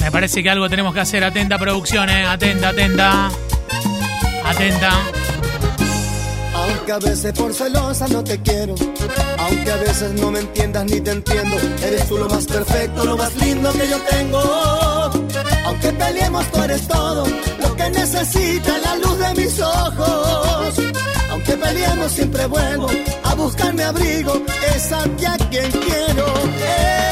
Me 0.00 0.10
parece 0.10 0.42
que 0.42 0.48
algo 0.48 0.70
tenemos 0.70 0.94
que 0.94 1.00
hacer. 1.00 1.22
Atenta, 1.22 1.58
producciones. 1.58 2.26
Atenta, 2.26 2.70
atenta. 2.70 3.30
Atenta. 4.42 4.90
Aunque 6.54 6.92
a 6.92 6.98
veces 6.98 7.32
por 7.34 7.52
celosa 7.52 8.08
no 8.08 8.24
te 8.24 8.40
quiero, 8.40 8.74
aunque 9.36 9.70
a 9.70 9.76
veces 9.76 10.12
no 10.18 10.30
me 10.30 10.38
entiendas 10.38 10.86
ni 10.86 10.98
te 10.98 11.10
entiendo, 11.10 11.56
eres 11.82 12.08
tú 12.08 12.16
lo 12.16 12.26
más 12.26 12.46
perfecto, 12.46 13.04
lo 13.04 13.18
más 13.18 13.36
lindo 13.36 13.70
que 13.72 13.86
yo 13.86 13.98
tengo. 14.08 14.40
Aunque 15.66 15.92
peleemos, 15.92 16.50
tú 16.52 16.62
eres 16.62 16.88
todo 16.88 17.26
lo 17.60 17.76
que 17.76 17.90
necesita 17.90 18.78
la 18.78 18.96
luz 18.96 19.18
de 19.18 19.42
mis 19.42 19.60
ojos. 19.60 20.74
Aunque 21.30 21.52
peleemos, 21.52 22.12
siempre 22.12 22.46
vuelvo 22.46 22.88
a 23.34 23.36
buscarme 23.36 23.82
abrigo, 23.82 24.32
es 24.74 24.92
a 24.92 25.02
ti 25.16 25.24
a 25.26 25.36
quien 25.50 25.70
quiero. 25.70 26.26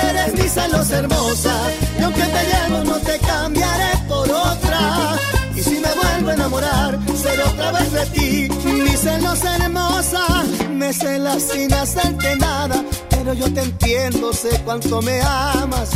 Eres 0.08 0.34
mi 0.34 0.48
celos 0.48 0.90
hermosa, 0.90 1.54
y 1.98 2.02
aunque 2.02 2.22
peleemos, 2.22 2.84
no 2.84 2.96
te 2.98 3.18
cambiaré 3.18 3.92
por 4.08 4.30
otra. 4.30 5.16
Y 5.54 5.62
si 5.62 5.80
me 5.84 5.92
vuelvo 6.00 6.30
a 6.30 6.34
enamorar, 6.34 6.98
seré 7.14 7.42
otra 7.42 7.72
vez 7.72 7.92
de 7.92 8.06
ti. 8.06 8.48
Mi 8.64 8.96
celos 8.96 9.44
hermosa, 9.44 10.44
me 10.70 10.92
celas 10.92 11.42
sin 11.42 11.72
hacerte 11.74 12.36
nada. 12.36 12.84
Pero 13.10 13.34
yo 13.34 13.52
te 13.52 13.62
entiendo, 13.62 14.32
sé 14.32 14.50
cuánto 14.64 15.02
me 15.02 15.20
amas. 15.22 15.90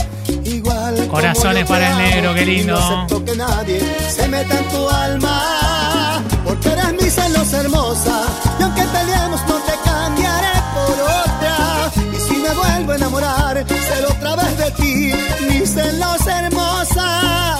Igual. 0.44 1.08
Corazones 1.08 1.64
te 1.64 1.68
para 1.68 1.90
el 1.90 1.98
negro, 1.98 2.34
qué 2.34 2.46
lindo. 2.46 3.06
No 3.10 3.24
que 3.24 3.36
nadie 3.36 3.80
se 4.10 4.28
meta 4.28 4.58
en 4.58 4.68
tu 4.68 4.88
alma. 4.88 6.22
Porque 6.44 6.68
eres 6.68 6.92
mi 7.00 7.10
celos 7.10 7.52
hermosa. 7.52 8.22
Y 8.58 8.62
aunque 8.62 8.82
peleemos, 8.82 9.40
no 9.48 9.56
te 9.60 9.85
cambiaré 10.16 10.62
por 10.74 11.00
otra. 11.00 11.92
Y 12.12 12.20
si 12.20 12.36
me 12.36 12.50
vuelvo 12.50 12.92
a 12.92 12.96
enamorar, 12.96 13.66
seré 13.68 14.06
otra 14.06 14.36
vez 14.36 14.58
de 14.58 14.70
ti. 14.72 15.12
Mi 15.48 15.66
celos 15.66 16.26
hermosa. 16.26 17.58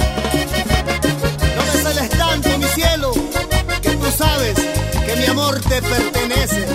No 1.56 1.64
me 1.64 1.82
celes 1.82 2.10
tanto, 2.10 2.58
mi 2.58 2.64
cielo, 2.66 3.12
que 3.82 3.90
tú 3.90 4.06
sabes 4.16 4.54
que 5.06 5.16
mi 5.16 5.26
amor 5.26 5.60
te 5.60 5.82
pertenece. 5.82 6.66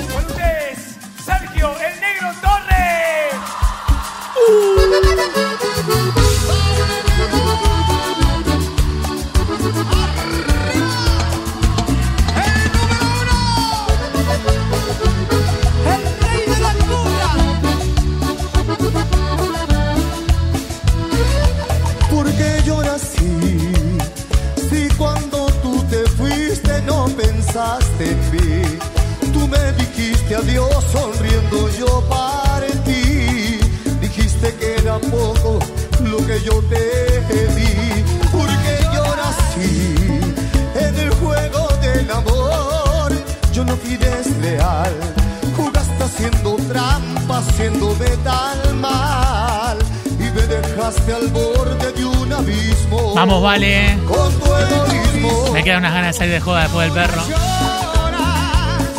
De 56.11 56.17
salir 56.17 56.33
de 56.33 56.41
joda 56.41 56.63
después 56.63 56.93
del 56.93 57.03
perro. 57.03 57.23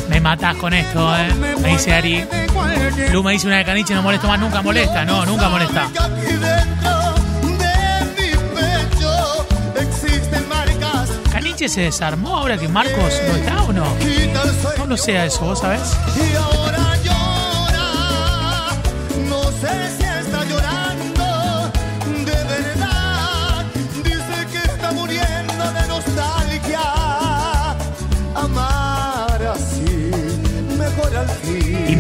Me 0.09 0.21
matás 0.21 0.57
con 0.57 0.73
esto, 0.73 1.15
eh. 1.17 1.35
Me 1.61 1.69
dice 1.71 1.93
Ari. 1.93 2.25
Lu 3.11 3.23
me 3.23 3.33
dice 3.33 3.47
una 3.47 3.59
de 3.59 3.65
caniche, 3.65 3.95
no 3.95 4.03
molesto 4.03 4.29
más, 4.29 4.41
nunca 4.41 4.63
molesta. 4.63 5.05
No, 5.05 5.27
nunca 5.27 5.49
molesta. 5.49 5.91
Caniche 11.31 11.69
se 11.69 11.83
desarmó 11.83 12.39
ahora 12.39 12.57
que 12.57 12.69
Marcos 12.69 13.21
no 13.29 13.37
está 13.37 13.63
o 13.63 13.73
no? 13.73 13.87
No 14.79 14.87
lo 14.87 14.97
sé 14.97 15.19
a 15.19 15.27
eso, 15.27 15.45
¿vos 15.45 15.61
sabés? 15.61 15.97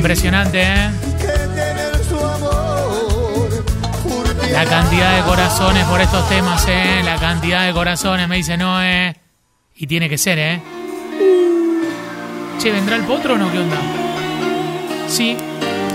Impresionante, 0.02 0.60
¿eh? 0.60 0.90
La 4.50 4.64
cantidad 4.64 5.14
de 5.16 5.22
corazones 5.22 5.84
por 5.84 6.00
estos 6.00 6.28
temas, 6.28 6.66
¿eh? 6.66 7.02
La 7.04 7.14
cantidad 7.20 7.64
de 7.64 7.72
corazones, 7.72 8.26
me 8.26 8.34
dice 8.34 8.56
Noé. 8.56 9.14
Y 9.76 9.86
tiene 9.86 10.08
que 10.08 10.18
ser, 10.18 10.40
¿eh? 10.40 10.60
Che, 12.58 12.72
¿vendrá 12.72 12.96
el 12.96 13.04
potro 13.04 13.34
o 13.34 13.38
no? 13.38 13.52
¿Qué 13.52 13.58
onda? 13.60 13.76
Sí, 15.06 15.36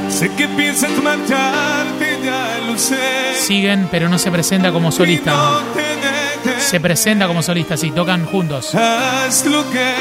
Sé 0.09 0.33
que 0.35 0.47
piensas 0.47 0.91
marcharte, 1.03 2.19
ya 2.23 2.59
lo 2.65 2.77
sé. 2.77 3.35
siguen, 3.37 3.89
pero 3.91 4.07
no 4.07 4.17
se 4.17 4.31
presenta 4.31 4.71
como 4.71 4.89
solista. 4.89 5.59
Se 6.59 6.79
presenta 6.79 7.27
como 7.27 7.43
solista, 7.43 7.75
sí, 7.75 7.91
tocan 7.91 8.25
juntos. 8.25 8.73
Haz 8.73 9.45
lo 9.47 9.69
que, 9.69 9.93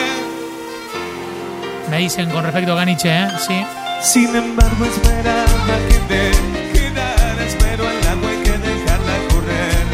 Me 1.91 1.99
dicen 1.99 2.31
con 2.31 2.45
respecto 2.45 2.73
a 2.73 2.77
Caniche, 2.77 3.09
¿eh? 3.13 3.29
Sí. 3.45 3.67
Sin 4.03 4.34
embargo, 4.34 4.84
esperaba 4.84 5.74
que 5.88 5.99
te 6.11 6.30
quedaras, 6.72 7.57
pero 7.59 7.88
al 7.88 8.09
agua 8.09 8.30
hay 8.30 8.42
que 8.44 8.59
dejarla 8.59 9.16
correr. 9.30 9.86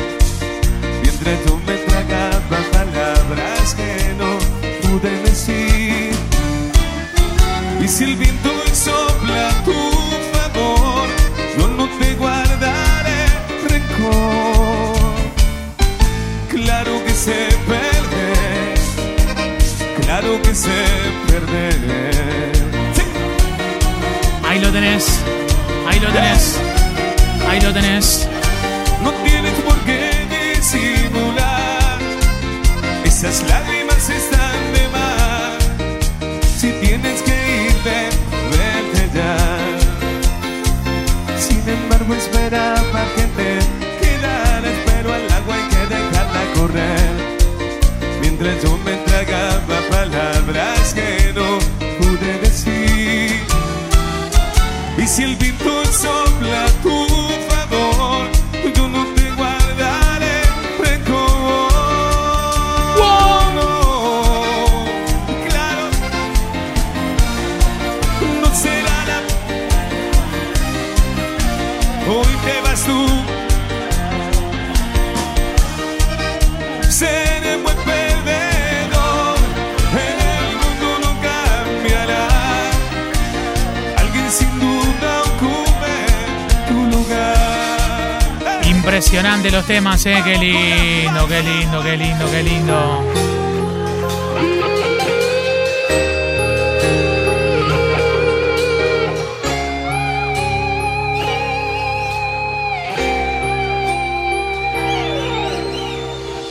Mientras 1.03 1.39
yo 1.47 1.59
me 1.67 1.77
tragaba 1.89 2.61
palabras 2.73 3.75
que 3.75 4.15
no 4.19 4.31
pude 4.83 5.11
decir. 5.23 6.13
Y 7.83 7.89
si 7.89 8.05
el 8.05 8.17
viento 8.17 8.51
sopla 8.73 9.49
a 9.49 9.65
tu 9.65 9.73
favor, 10.33 11.09
yo 11.59 11.69
no 11.69 11.89
te 11.99 12.15
guardaré 12.15 13.27
rencor. 13.69 15.13
Claro 16.51 17.05
que 17.05 17.13
sé 17.13 17.49
perder, 17.67 18.75
claro 20.03 20.41
que 20.43 20.55
sé 20.55 20.85
perder. 21.27 22.12
Tenés. 24.73 25.21
Ahí 25.87 26.01
lo 26.01 26.09
tenés. 26.11 26.59
Ahí 27.47 27.61
lo 27.61 27.73
tenés. 27.75 28.27
No 29.03 29.11
tienes 29.23 29.53
por 29.67 29.79
qué 29.81 30.11
disimular, 30.57 31.99
esas 33.05 33.43
lágrimas 33.51 34.09
están 34.09 34.73
de 34.73 34.89
más. 34.89 35.59
Si 36.59 36.73
tienes 36.81 37.21
que 37.21 37.67
irte, 37.67 38.09
vete 38.53 39.11
ya. 39.15 39.37
Sin 41.39 41.69
embargo, 41.69 42.15
esperaba 42.15 43.05
que 43.15 43.25
te 43.39 43.59
quedaras, 44.01 44.77
pero 44.87 45.13
al 45.13 45.33
agua 45.33 45.55
hay 45.55 45.69
que 45.69 45.83
dejarla 45.95 46.43
correr. 46.55 47.13
Mientras 48.23 48.63
yo 48.63 48.79
Impresionante 88.93 89.51
los 89.51 89.65
temas, 89.65 90.05
¿eh? 90.05 90.21
Qué 90.23 90.37
lindo, 90.37 91.27
qué 91.27 91.43
lindo, 91.43 91.83
qué 91.83 91.97
lindo, 91.97 92.31
qué 92.31 92.43
lindo. 92.43 93.01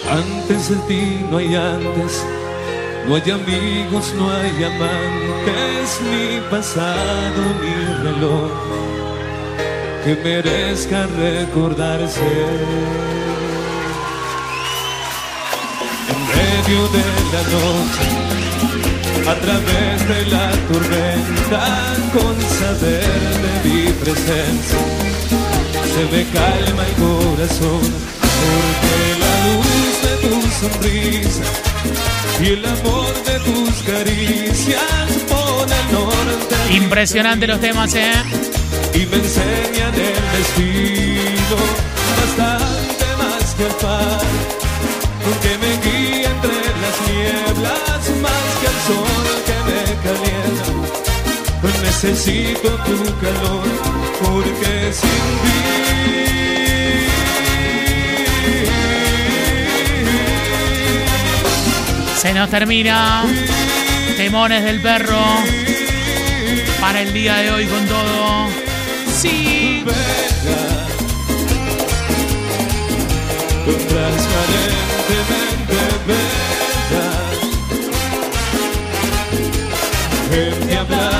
Antes 0.09 0.69
de 0.69 0.75
ti 0.87 1.25
no 1.29 1.37
hay 1.37 1.53
antes, 1.53 2.25
no 3.07 3.15
hay 3.17 3.31
amigos, 3.31 4.15
no 4.17 4.31
hay 4.31 4.63
amantes, 4.63 6.01
ni 6.09 6.41
pasado 6.49 7.43
ni 7.61 8.03
reloj 8.03 9.10
que 10.03 10.15
merezca 10.15 11.05
recordarse. 11.05 12.19
En 16.09 16.19
medio 16.37 16.87
de 16.87 17.05
la 17.33 17.43
noche, 17.55 18.05
a 19.29 19.35
través 19.35 20.07
de 20.07 20.25
la 20.31 20.51
tormenta, 20.71 21.63
con 22.13 22.35
saber 22.59 23.05
de 23.43 23.69
mi 23.69 23.91
presencia, 23.93 24.79
se 25.93 26.03
me 26.15 26.23
calma 26.31 26.83
el 26.87 26.93
corazón. 26.95 28.11
Porque 28.41 29.01
la 29.23 29.35
luz 29.47 29.93
de 30.05 30.13
tu 30.27 30.35
sonrisa 30.61 31.43
y 32.41 32.47
el 32.47 32.65
amor 32.65 33.13
de 33.23 33.39
tus 33.39 33.73
caricias 33.83 35.09
pone 35.29 35.75
el 35.79 35.93
norte. 35.93 36.55
Impresionante 36.71 37.45
los 37.45 37.59
temas, 37.59 37.93
¿eh? 37.93 38.11
Y 38.93 39.05
me 39.05 39.17
enseñan 39.17 39.93
el 39.93 40.25
destino 40.37 41.57
bastante 42.17 43.05
más 43.17 43.55
que 43.55 43.65
el 43.65 43.71
far 43.73 44.21
que 45.41 45.57
me 45.57 45.71
guía 45.85 46.29
entre 46.29 46.61
las 46.83 46.97
nieblas 47.07 48.01
más 48.21 48.47
que 48.59 48.67
el 48.67 48.77
sol 48.87 49.27
que 49.47 49.57
me 49.67 49.81
calienta 50.03 50.61
necesito 51.83 52.69
tu 52.85 52.97
calor 53.19 53.67
porque 54.21 54.93
sin 54.93 55.71
Se 62.21 62.33
nos 62.35 62.51
termina. 62.51 63.23
Temones 64.15 64.63
del 64.63 64.79
perro. 64.79 65.25
Para 66.79 67.01
el 67.01 67.13
día 67.13 67.37
de 67.37 67.49
hoy 67.49 67.65
con 67.65 67.83
todo. 67.87 68.70
Sí. 69.21 69.83
transparentemente 73.87 75.77
bella 76.07 77.05
endiabladamente 80.31 81.10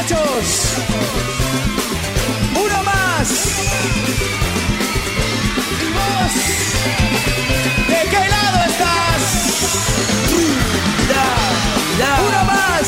muchachos, 0.00 0.46
uno 2.54 2.82
más. 2.84 3.28
Y 5.80 5.82
¿de 7.90 8.00
qué 8.10 8.28
lado 8.28 8.58
estás? 8.66 9.22
Uno 12.26 12.40
más. 12.44 12.86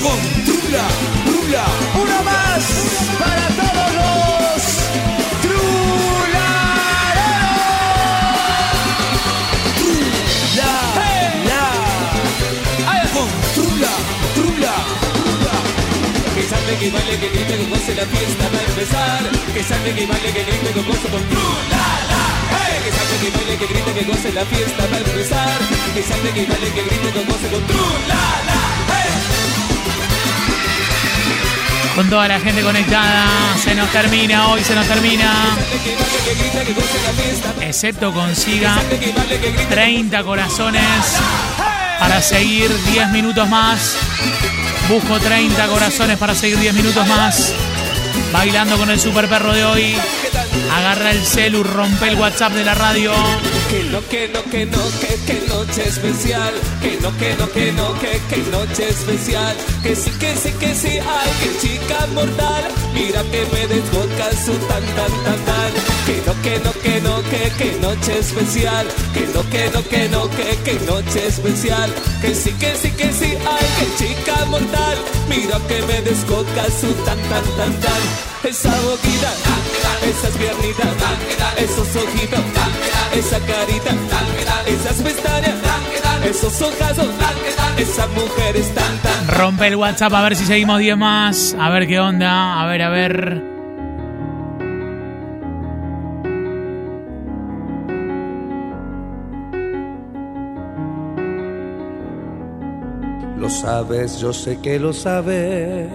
Con 0.00 0.18
Trula, 0.44 0.86
Trula. 1.26 1.64
Uno 1.94 2.22
más 2.22 2.62
para 3.18 3.48
salve, 16.70 16.78
que 16.78 16.90
baile, 16.90 17.18
que 17.18 17.28
grite, 17.28 17.56
que 17.56 17.66
goce 17.66 17.94
la 17.94 18.06
fiesta 18.06 18.44
va 18.52 18.58
a 18.58 18.62
empezar. 18.62 19.30
Que 19.54 19.62
salve, 19.62 19.94
que 19.94 20.06
baile, 20.06 20.32
que 20.32 20.44
grite, 20.44 20.72
que 20.72 20.82
goce 20.82 21.08
con 21.08 21.22
tru, 21.28 21.48
la, 21.70 21.86
la, 22.10 22.22
hey. 22.50 22.80
Que 22.84 22.90
salve, 22.90 23.16
que 23.22 23.30
baile, 23.36 23.56
que 23.58 23.66
grite, 23.66 23.92
que 23.92 24.04
goce 24.04 24.32
la 24.32 24.44
fiesta 24.44 24.86
va 24.90 24.96
a 24.96 25.00
empezar. 25.00 25.58
Que 25.94 26.02
salve, 26.02 26.30
que 26.32 26.46
baile, 26.46 26.72
que 26.72 26.82
grite, 26.82 27.12
que 27.12 27.24
goce 27.24 27.48
con 27.48 27.66
tru, 27.66 27.86
la, 28.08 28.24
la, 28.48 28.60
hey. 28.88 29.10
Con 31.94 32.08
toda 32.08 32.28
la 32.28 32.40
gente 32.40 32.62
conectada, 32.62 33.26
se 33.62 33.74
nos 33.74 33.90
termina, 33.90 34.48
hoy 34.48 34.62
se 34.62 34.74
nos 34.74 34.86
termina. 34.86 35.56
Excepto 37.60 38.12
consiga 38.12 38.78
30 39.70 40.22
corazones 40.22 41.20
para 42.10 42.22
seguir 42.22 42.68
10 42.86 43.10
minutos 43.10 43.48
más. 43.48 43.96
Busco 44.88 45.20
30 45.20 45.68
corazones 45.68 46.18
para 46.18 46.34
seguir 46.34 46.58
10 46.58 46.74
minutos 46.74 47.06
más. 47.06 47.54
Bailando 48.32 48.76
con 48.78 48.90
el 48.90 48.98
super 48.98 49.28
perro 49.28 49.52
de 49.52 49.64
hoy. 49.64 49.96
Agarra 50.74 51.12
el 51.12 51.24
celu, 51.24 51.62
rompe 51.62 52.08
el 52.08 52.16
WhatsApp 52.16 52.52
de 52.52 52.64
la 52.64 52.74
radio. 52.74 53.12
Que 53.70 53.84
no, 53.84 54.00
que 54.08 54.26
no, 54.26 54.42
que 54.50 54.66
no, 54.66 54.82
que, 54.98 55.14
que 55.26 55.46
noche 55.46 55.86
especial. 55.86 56.52
Que 56.82 56.98
no, 57.00 57.16
que 57.18 57.36
no, 57.36 57.48
que 57.52 57.70
no, 57.70 57.94
que, 58.00 58.20
que 58.28 58.50
noche 58.50 58.88
especial. 58.88 59.56
Que 59.80 59.94
sí, 59.94 60.10
que 60.18 60.34
sí, 60.34 60.50
que 60.58 60.74
sí, 60.74 60.98
ay, 60.98 61.30
que 61.40 61.58
chica 61.60 62.04
mortal. 62.12 62.64
Mira 62.92 63.22
que 63.30 63.46
me 63.52 63.68
desboca 63.68 64.32
su 64.44 64.54
tan, 64.66 64.82
tan, 64.96 65.12
tan, 65.22 65.44
tan. 65.46 65.72
Que 66.04 66.16
no, 66.26 66.42
que 66.42 66.58
no, 66.64 66.72
que 66.82 67.00
no, 67.00 67.22
que, 67.30 67.52
que 67.58 67.78
noche 67.80 68.18
especial. 68.18 68.88
Que 69.14 69.26
no, 69.32 69.48
que 69.48 69.70
no, 69.70 69.82
que 69.88 70.08
no, 70.08 70.28
que, 70.30 70.58
que 70.64 70.74
noche 70.84 71.28
especial. 71.28 71.94
Que 72.20 72.34
sí, 72.34 72.50
que 72.54 72.74
sí, 72.74 72.90
que 72.90 73.12
sí, 73.12 73.38
ay, 73.54 73.66
que 73.78 74.04
chica 74.04 74.44
mortal. 74.46 74.98
Mira 75.28 75.60
que 75.68 75.80
me 75.82 76.02
desboca 76.02 76.64
su 76.80 76.92
tan, 77.04 77.18
tan, 77.30 77.44
tan, 77.56 77.80
tan. 77.80 78.02
Esa 78.42 78.74
boquita, 78.80 79.32
esas 80.08 80.36
piernitas, 80.36 80.88
esos 81.58 81.96
ojitos, 81.96 82.40
esa 83.14 83.38
carita, 83.40 83.90
esas 84.66 85.02
pestañas, 85.02 85.54
esos 86.24 86.62
ojazos, 86.62 87.08
esas 87.76 88.08
mujeres 88.10 88.74
tan 88.74 88.98
tan. 88.98 89.28
Rompe 89.38 89.66
el 89.68 89.76
WhatsApp 89.76 90.12
a 90.12 90.22
ver 90.22 90.36
si 90.36 90.44
seguimos 90.44 90.78
10 90.78 90.96
más. 90.96 91.56
A 91.58 91.70
ver 91.70 91.86
qué 91.86 91.98
onda. 92.00 92.60
A 92.60 92.66
ver, 92.66 92.82
a 92.82 92.88
ver. 92.88 93.50
Lo 103.38 103.48
sabes, 103.48 104.20
yo 104.20 104.34
sé 104.34 104.60
que 104.60 104.78
lo 104.78 104.92
sabes. 104.92 105.88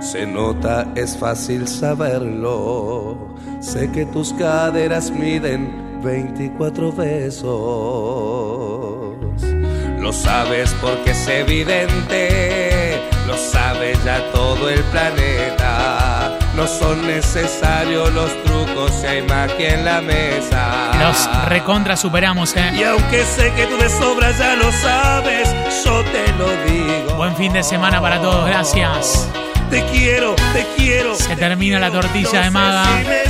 Se 0.00 0.24
nota, 0.24 0.92
es 0.94 1.16
fácil 1.16 1.66
saberlo. 1.66 3.35
Sé 3.60 3.90
que 3.90 4.06
tus 4.06 4.32
caderas 4.34 5.10
miden 5.10 6.00
24 6.02 6.92
besos. 6.92 7.46
Lo 9.98 10.12
sabes 10.12 10.74
porque 10.80 11.10
es 11.10 11.28
evidente. 11.28 13.00
Lo 13.26 13.36
sabe 13.36 13.94
ya 14.04 14.30
todo 14.32 14.68
el 14.68 14.80
planeta. 14.84 16.38
No 16.54 16.66
son 16.66 17.06
necesarios 17.06 18.12
los 18.14 18.30
trucos 18.44 18.90
si 18.92 19.06
hay 19.06 19.22
magia 19.22 19.74
en 19.74 19.84
la 19.84 20.00
mesa. 20.00 20.92
Los 21.00 21.48
recontra 21.48 21.96
superamos, 21.96 22.54
Y 22.56 22.58
eh. 22.58 22.86
aunque 22.86 23.24
sé 23.24 23.52
que 23.54 23.66
tú 23.66 23.76
de 23.76 23.88
sobra 23.88 24.30
ya 24.38 24.54
lo 24.54 24.70
sabes, 24.72 25.54
yo 25.84 26.02
te 26.04 26.32
lo 26.38 26.48
digo. 26.64 27.16
Buen 27.16 27.36
fin 27.36 27.52
de 27.52 27.62
semana 27.62 28.00
para 28.00 28.20
todos, 28.20 28.46
gracias. 28.46 29.28
Te 29.70 29.84
quiero, 29.86 30.34
te 30.52 30.66
quiero. 30.76 31.14
Se 31.16 31.36
termina 31.36 31.78
la 31.78 31.90
tortilla 31.90 32.42
de 32.42 32.50
maga. 32.50 32.84
Si. 32.84 33.26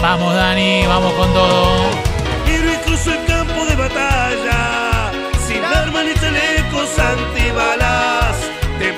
Vamos, 0.00 0.34
Dani, 0.34 0.86
vamos 0.86 1.12
con 1.14 1.32
todo. 1.32 1.90
Miro 2.46 2.72
incluso 2.72 3.12
el 3.12 3.24
campo 3.26 3.64
de 3.66 3.74
batalla, 3.74 5.10
sin 5.46 5.64
armas 5.64 6.04
ni 6.04 6.14
chalecos 6.14 6.98
antibalas. 6.98 8.36
Te 8.78 8.92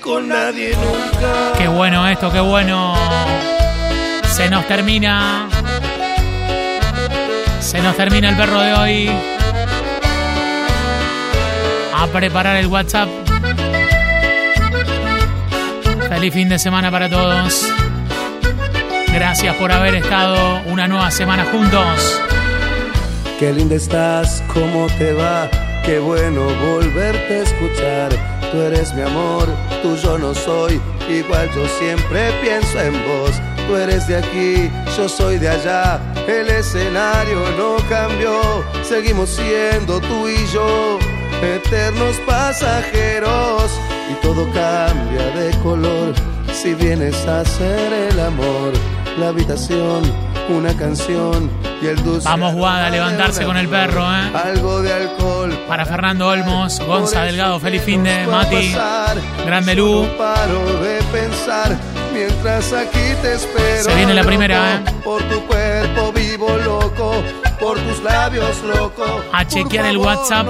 con 0.00 0.28
nadie 0.28 0.74
nunca. 0.76 1.52
Qué 1.56 1.68
bueno 1.68 2.06
esto, 2.08 2.30
qué 2.30 2.40
bueno. 2.40 2.94
Se 4.24 4.48
nos 4.48 4.66
termina. 4.66 5.48
Se 7.60 7.80
nos 7.80 7.96
termina 7.96 8.30
el 8.30 8.36
perro 8.36 8.60
de 8.60 8.74
hoy. 8.74 9.10
A 11.94 12.06
preparar 12.06 12.56
el 12.56 12.66
WhatsApp. 12.66 13.08
Feliz 16.08 16.32
fin 16.32 16.48
de 16.48 16.58
semana 16.58 16.90
para 16.90 17.08
todos. 17.08 17.66
Gracias 19.12 19.54
por 19.56 19.70
haber 19.72 19.96
estado 19.96 20.60
una 20.66 20.88
nueva 20.88 21.10
semana 21.10 21.44
juntos. 21.44 22.20
Qué 23.38 23.52
linda 23.52 23.74
estás, 23.74 24.42
cómo 24.52 24.86
te 24.98 25.12
va, 25.12 25.48
qué 25.84 25.98
bueno 25.98 26.42
volverte 26.72 27.34
a 27.34 27.42
escuchar. 27.42 28.40
Tú 28.52 28.60
eres 28.60 28.92
mi 28.94 29.02
amor, 29.02 29.48
tú 29.82 29.96
yo 29.96 30.18
no 30.18 30.34
soy, 30.34 30.80
igual 31.08 31.50
yo 31.54 31.66
siempre 31.78 32.32
pienso 32.42 32.80
en 32.80 32.92
vos. 32.92 33.32
Tú 33.66 33.76
eres 33.76 34.06
de 34.08 34.16
aquí, 34.16 34.70
yo 34.96 35.08
soy 35.08 35.38
de 35.38 35.48
allá, 35.48 36.00
el 36.26 36.48
escenario 36.48 37.38
no 37.56 37.76
cambió, 37.88 38.64
seguimos 38.82 39.30
siendo 39.30 40.00
tú 40.00 40.28
y 40.28 40.46
yo, 40.52 40.98
eternos 41.42 42.16
pasajeros. 42.26 43.70
Y 44.10 44.14
todo 44.22 44.44
cambia 44.52 45.26
de 45.36 45.50
color 45.62 46.14
si 46.52 46.74
vienes 46.74 47.26
a 47.26 47.40
hacer 47.40 47.92
el 47.92 48.18
amor, 48.18 48.72
la 49.18 49.28
habitación, 49.28 50.02
una 50.48 50.74
canción 50.76 51.48
y 51.80 51.86
el 51.86 52.02
dulce. 52.02 52.28
Vamos, 52.28 52.54
Guada, 52.54 52.86
a 52.86 52.90
levantarse 52.90 53.44
con 53.44 53.56
el 53.56 53.68
perro, 53.68 54.02
¿eh? 54.02 54.30
Algo 54.34 54.82
de 54.82 54.92
alcohol. 54.92 55.58
Para 55.66 55.84
Fernando 55.86 56.28
Olmos, 56.28 56.80
Gonza 56.80 57.22
Delgado, 57.22 57.58
feliz 57.60 57.82
fin 57.82 58.02
de 58.04 58.26
Mati, 58.26 58.74
Grande 59.44 59.74
Lu. 59.74 60.06
No 60.06 60.18
paro 60.18 60.64
de 60.82 60.98
pensar 61.12 61.76
mientras 62.12 62.72
aquí 62.72 63.14
te 63.22 63.34
espero. 63.34 63.84
Se 63.84 63.94
viene 63.94 64.14
la 64.14 64.24
primera, 64.24 64.80
Loco, 64.80 65.00
Por 65.02 65.22
tu 65.24 65.46
cuerpo 65.46 66.12
vivo 66.12 66.56
loco, 66.58 67.12
por 67.58 67.78
tus 67.78 68.02
labios 68.02 68.62
loco. 68.62 69.04
A 69.32 69.46
chequear 69.46 69.86
el 69.86 69.98
WhatsApp. 69.98 70.46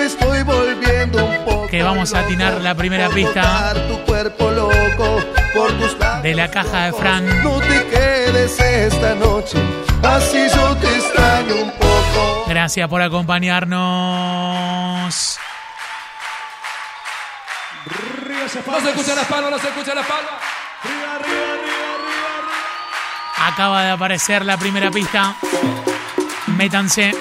Me 0.00 0.06
estoy 0.06 0.42
volviendo 0.42 1.24
un 1.24 1.44
poco. 1.44 1.66
Que 1.66 1.82
vamos 1.82 2.14
a 2.14 2.20
atinar 2.20 2.60
la 2.60 2.74
primera 2.74 3.08
pista 3.10 3.74
Tu 3.88 3.98
cuerpo 4.04 4.50
loco, 4.50 5.20
por 5.54 5.70
tus 5.72 5.96
de 6.22 6.34
la 6.34 6.50
caja 6.50 6.86
de 6.86 6.92
Fran. 6.92 7.42
No 7.42 7.60
te 7.60 7.86
quedes 7.88 8.58
esta 8.58 9.14
noche, 9.14 9.58
así 10.02 10.46
yo 10.54 10.76
te 10.76 10.88
extraño 10.88 11.56
un 11.56 11.70
poco. 11.72 12.44
Gracias 12.48 12.88
por 12.88 13.02
acompañarnos. 13.02 15.38
No 18.66 18.80
se 18.80 18.90
escucha 18.90 19.14
las 19.14 19.26
palmas, 19.26 19.50
no 19.50 19.58
se 19.58 19.68
escucha 19.68 19.94
las 19.94 20.06
palmas. 20.06 20.32
Acaba 23.38 23.84
de 23.84 23.90
aparecer 23.90 24.44
la 24.44 24.56
primera 24.56 24.90
pista. 24.90 25.34
Métanse 26.46 27.12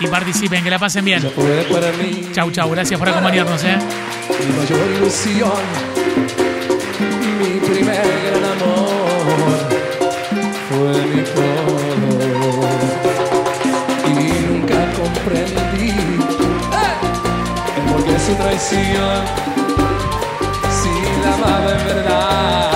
y 0.00 0.06
participen, 0.06 0.64
que 0.64 0.70
la 0.70 0.78
pasen 0.78 1.04
bien. 1.04 1.22
Chau, 2.32 2.50
chau, 2.50 2.70
gracias 2.70 2.98
por 2.98 3.08
acompañarnos, 3.08 3.62
¿eh? 3.64 3.78
mi 4.46 4.56
mayor 4.56 4.90
ilusión, 4.96 5.52
mi 7.38 7.60
primer 7.68 8.02
gran 8.26 8.44
amor, 8.44 9.58
fue 10.68 10.92
mi 11.06 11.22
todo. 11.22 11.80
Y 14.08 14.12
nunca 14.48 14.78
comprendí 14.94 15.90
el 17.76 17.92
por 17.92 18.04
qué 18.04 18.18
su 18.18 18.34
traición, 18.34 19.24
si 20.70 20.92
la 21.22 21.34
amaba 21.34 21.70
en 21.78 21.86
verdad, 21.86 22.69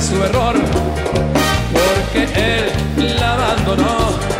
su 0.00 0.22
error, 0.24 0.56
porque 1.72 2.24
él 2.34 3.16
la 3.18 3.34
abandonó. 3.34 4.33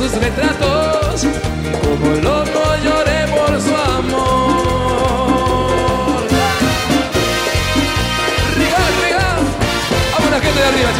Sus 0.00 0.12
retratos 0.12 1.26
como 1.82 2.06
loco 2.22 2.62
lloré 2.82 3.26
por 3.28 3.60
su 3.60 3.74
amor. 3.76 4.22
Arriba, 8.48 8.78
arriba 8.88 9.28
Vamos 10.12 10.30
la 10.30 10.40
gente 10.40 10.58
de 10.58 10.66
arriba, 10.68 10.90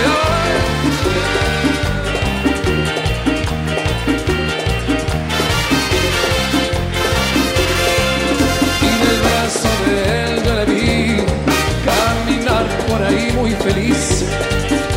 ahí 13.07 13.33
muy 13.33 13.53
feliz 13.53 14.27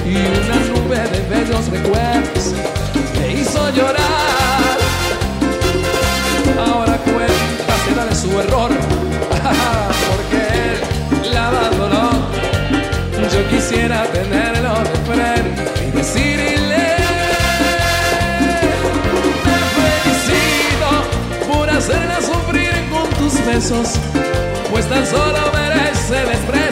y 0.06 0.16
una 0.18 0.58
nube 0.66 0.97
de 0.97 1.20
bellos 1.30 1.70
recuerdos 1.70 2.72
llorar. 3.76 4.78
Ahora 6.65 6.97
cuenta 6.97 7.74
será 7.86 8.05
de 8.05 8.15
su 8.15 8.39
error, 8.39 8.71
porque 10.09 10.41
él 11.24 11.34
la 11.34 11.47
abandonó. 11.47 12.11
Yo 13.34 13.49
quisiera 13.49 14.03
tenerlo 14.11 14.74
de 14.80 14.95
frente 15.09 15.88
y 15.88 15.91
decirle 15.91 16.86
te 19.43 19.57
felicito 19.78 20.89
por 21.51 21.69
hacerla 21.69 22.19
sufrir 22.21 22.74
con 22.91 23.09
tus 23.17 23.45
besos, 23.45 23.88
pues 24.69 24.88
tan 24.88 25.05
solo 25.07 25.51
merece 25.53 26.15
desprecio. 26.26 26.62